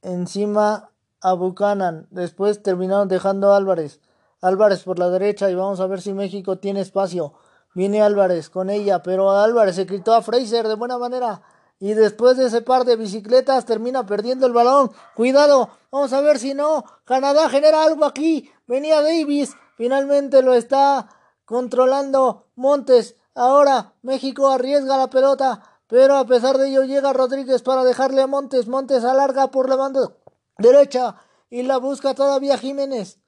[0.00, 0.90] encima
[1.20, 4.00] a Buchanan, después terminaron dejando a Álvarez,
[4.40, 7.34] Álvarez por la derecha y vamos a ver si México tiene espacio,
[7.74, 11.42] viene Álvarez con ella, pero Álvarez se quitó a Fraser de buena manera
[11.80, 16.38] y después de ese par de bicicletas termina perdiendo el balón, cuidado, vamos a ver
[16.38, 21.08] si no, Canadá genera algo aquí, venía Davis, finalmente lo está
[21.44, 27.84] controlando Montes, Ahora México arriesga la pelota, pero a pesar de ello llega Rodríguez para
[27.84, 28.68] dejarle a Montes.
[28.68, 30.12] Montes alarga por la banda
[30.58, 31.16] derecha
[31.48, 33.18] y la busca todavía Jiménez.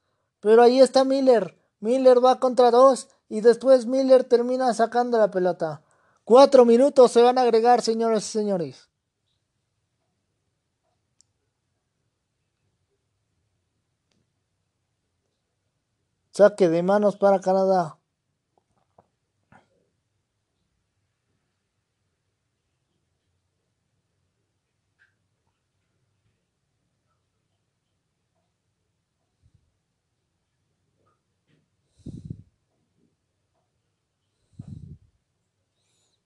[0.40, 1.58] Pero ahí está Miller.
[1.80, 5.82] Miller va contra dos y después Miller termina sacando la pelota.
[6.24, 8.88] Cuatro minutos se van a agregar, señores y señores.
[16.32, 17.98] Saque de manos para Canadá.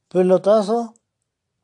[0.09, 0.95] Pelotazo.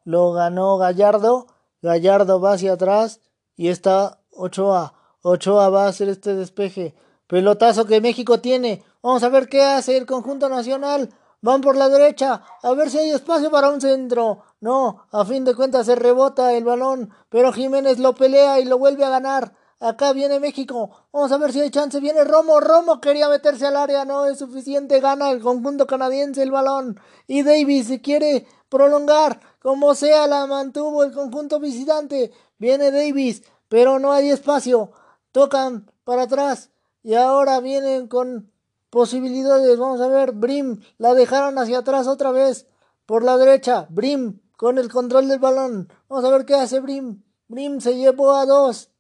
[0.04, 1.46] Lo ganó Gallardo.
[1.80, 3.20] Gallardo va hacia atrás.
[3.56, 4.94] Y está Ochoa.
[5.22, 6.94] Ochoa va a hacer este despeje.
[7.26, 8.84] Pelotazo que México tiene.
[9.02, 11.10] Vamos a ver qué hace el conjunto nacional.
[11.40, 12.42] Van por la derecha.
[12.62, 14.42] A ver si hay espacio para un centro.
[14.60, 17.10] No, a fin de cuentas se rebota el balón.
[17.28, 19.54] Pero Jiménez lo pelea y lo vuelve a ganar.
[19.82, 20.90] Acá viene México.
[21.12, 21.98] Vamos a ver si hay chance.
[21.98, 22.60] Viene Romo.
[22.60, 24.04] Romo quería meterse al área.
[24.04, 25.00] No es suficiente.
[25.00, 27.00] Gana el conjunto canadiense el balón.
[27.26, 29.40] Y Davis se quiere prolongar.
[29.60, 32.30] Como sea, la mantuvo el conjunto visitante.
[32.58, 33.42] Viene Davis.
[33.68, 34.92] Pero no hay espacio.
[35.32, 36.70] Tocan para atrás.
[37.02, 38.52] Y ahora vienen con
[38.88, 39.80] posibilidades.
[39.80, 40.30] Vamos a ver.
[40.30, 40.80] Brim.
[40.98, 42.68] La dejaron hacia atrás otra vez.
[43.04, 43.88] Por la derecha.
[43.90, 44.38] Brim.
[44.56, 45.88] Con el control del balón.
[46.08, 47.24] Vamos a ver qué hace Brim.
[47.48, 48.91] Brim se llevó a dos.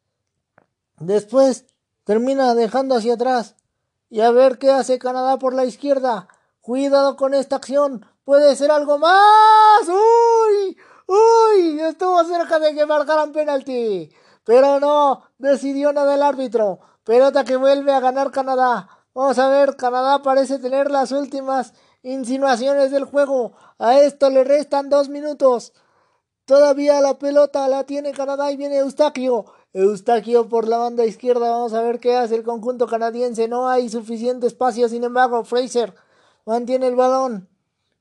[1.02, 1.66] Después
[2.04, 3.56] termina dejando hacia atrás.
[4.08, 6.28] Y a ver qué hace Canadá por la izquierda.
[6.60, 8.06] Cuidado con esta acción.
[8.24, 9.88] Puede ser algo más.
[9.88, 10.76] ¡Uy!
[11.08, 11.80] ¡Uy!
[11.80, 14.12] Estuvo cerca de que marcaran penalti.
[14.44, 16.78] Pero no, decidió nada el árbitro.
[17.02, 18.88] Pelota que vuelve a ganar Canadá.
[19.12, 23.54] Vamos a ver, Canadá parece tener las últimas insinuaciones del juego.
[23.78, 25.72] A esto le restan dos minutos.
[26.44, 29.46] Todavía la pelota la tiene Canadá y viene Eustaquio.
[29.74, 31.50] Eustaquio por la banda izquierda.
[31.50, 33.48] Vamos a ver qué hace el conjunto canadiense.
[33.48, 35.94] No hay suficiente espacio, sin embargo, Fraser
[36.44, 37.48] mantiene el balón.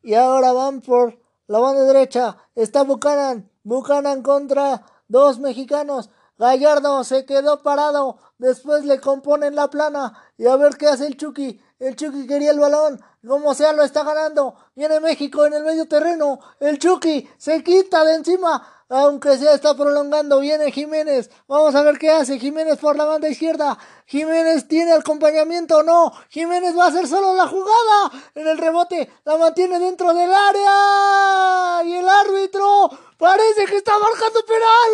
[0.04, 2.38] Y ahora van por la banda derecha.
[2.56, 3.50] Está Buchanan.
[3.64, 6.10] Buchanan contra dos mexicanos.
[6.38, 8.18] Gallardo se quedó parado.
[8.38, 10.18] Después le componen la plana.
[10.38, 11.62] Y a ver qué hace el Chucky.
[11.80, 13.00] El Chucky quería el balón.
[13.26, 14.56] Como sea, lo está ganando.
[14.76, 16.40] Viene México en el medio terreno.
[16.60, 18.81] El Chucky se quita de encima.
[18.94, 20.42] Aunque sea está prolongando.
[20.42, 21.30] Viene Jiménez.
[21.48, 22.38] Vamos a ver qué hace.
[22.38, 23.78] Jiménez por la banda izquierda.
[24.06, 26.12] Jiménez tiene acompañamiento o no.
[26.28, 28.12] Jiménez va a hacer solo la jugada.
[28.36, 29.10] En el rebote.
[29.24, 31.84] La mantiene dentro del área.
[31.86, 34.92] Y el árbitro parece que está marcando penal.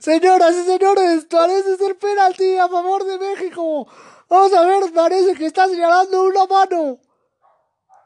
[0.00, 3.86] Señoras y señores, parece ser penalti a favor de México.
[4.30, 6.98] Vamos a ver, parece que está señalando una mano.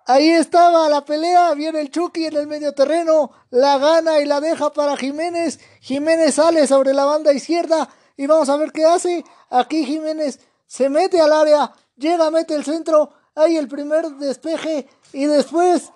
[0.07, 4.41] Ahí estaba la pelea, viene el Chucky en el medio terreno, la gana y la
[4.41, 5.61] deja para Jiménez.
[5.81, 9.25] Jiménez sale sobre la banda izquierda y vamos a ver qué hace.
[9.49, 15.27] Aquí Jiménez se mete al área, llega, mete el centro, hay el primer despeje y
[15.27, 15.93] después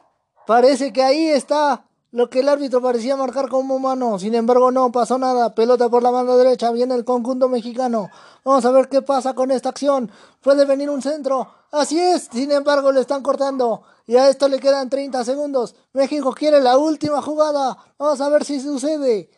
[0.47, 4.19] parece que ahí está lo que el árbitro parecía marcar como mano.
[4.19, 5.55] Sin embargo, no pasó nada.
[5.55, 6.71] Pelota por la mano derecha.
[6.71, 8.09] Viene el conjunto mexicano.
[8.43, 10.11] Vamos a ver qué pasa con esta acción.
[10.41, 11.47] Puede venir un centro.
[11.73, 12.31] Así es.
[12.33, 13.83] Sin embargo, le están cortando.
[14.07, 15.75] Y a esto le quedan 30 segundos.
[15.93, 17.77] México quiere la última jugada.
[17.99, 19.31] Vamos a ver si sucede.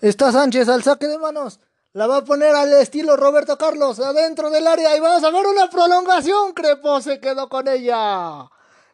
[0.00, 1.60] Está Sánchez al saque de manos.
[1.92, 5.46] La va a poner al estilo Roberto Carlos adentro del área y vamos a ver
[5.46, 6.52] una prolongación.
[6.52, 8.48] Crepo se quedó con ella.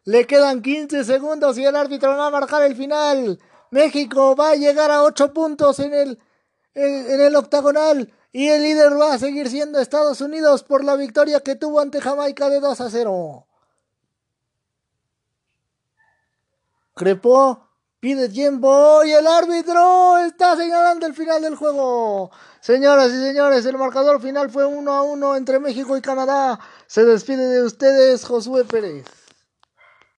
[0.05, 3.39] Le quedan 15 segundos y el árbitro va a marcar el final.
[3.71, 6.19] México va a llegar a 8 puntos en el,
[6.75, 8.13] en, el octagonal.
[8.39, 12.03] Y el líder va a seguir siendo Estados Unidos por la victoria que tuvo ante
[12.03, 13.47] Jamaica de 2 a 0.
[16.95, 17.67] Crepó,
[17.99, 22.31] pide tiempo y el árbitro está señalando el final del juego.
[22.61, 26.61] Señoras y señores, el marcador final fue 1 a 1 entre México y Canadá.
[26.87, 29.26] Se despide de ustedes Josué Pérez.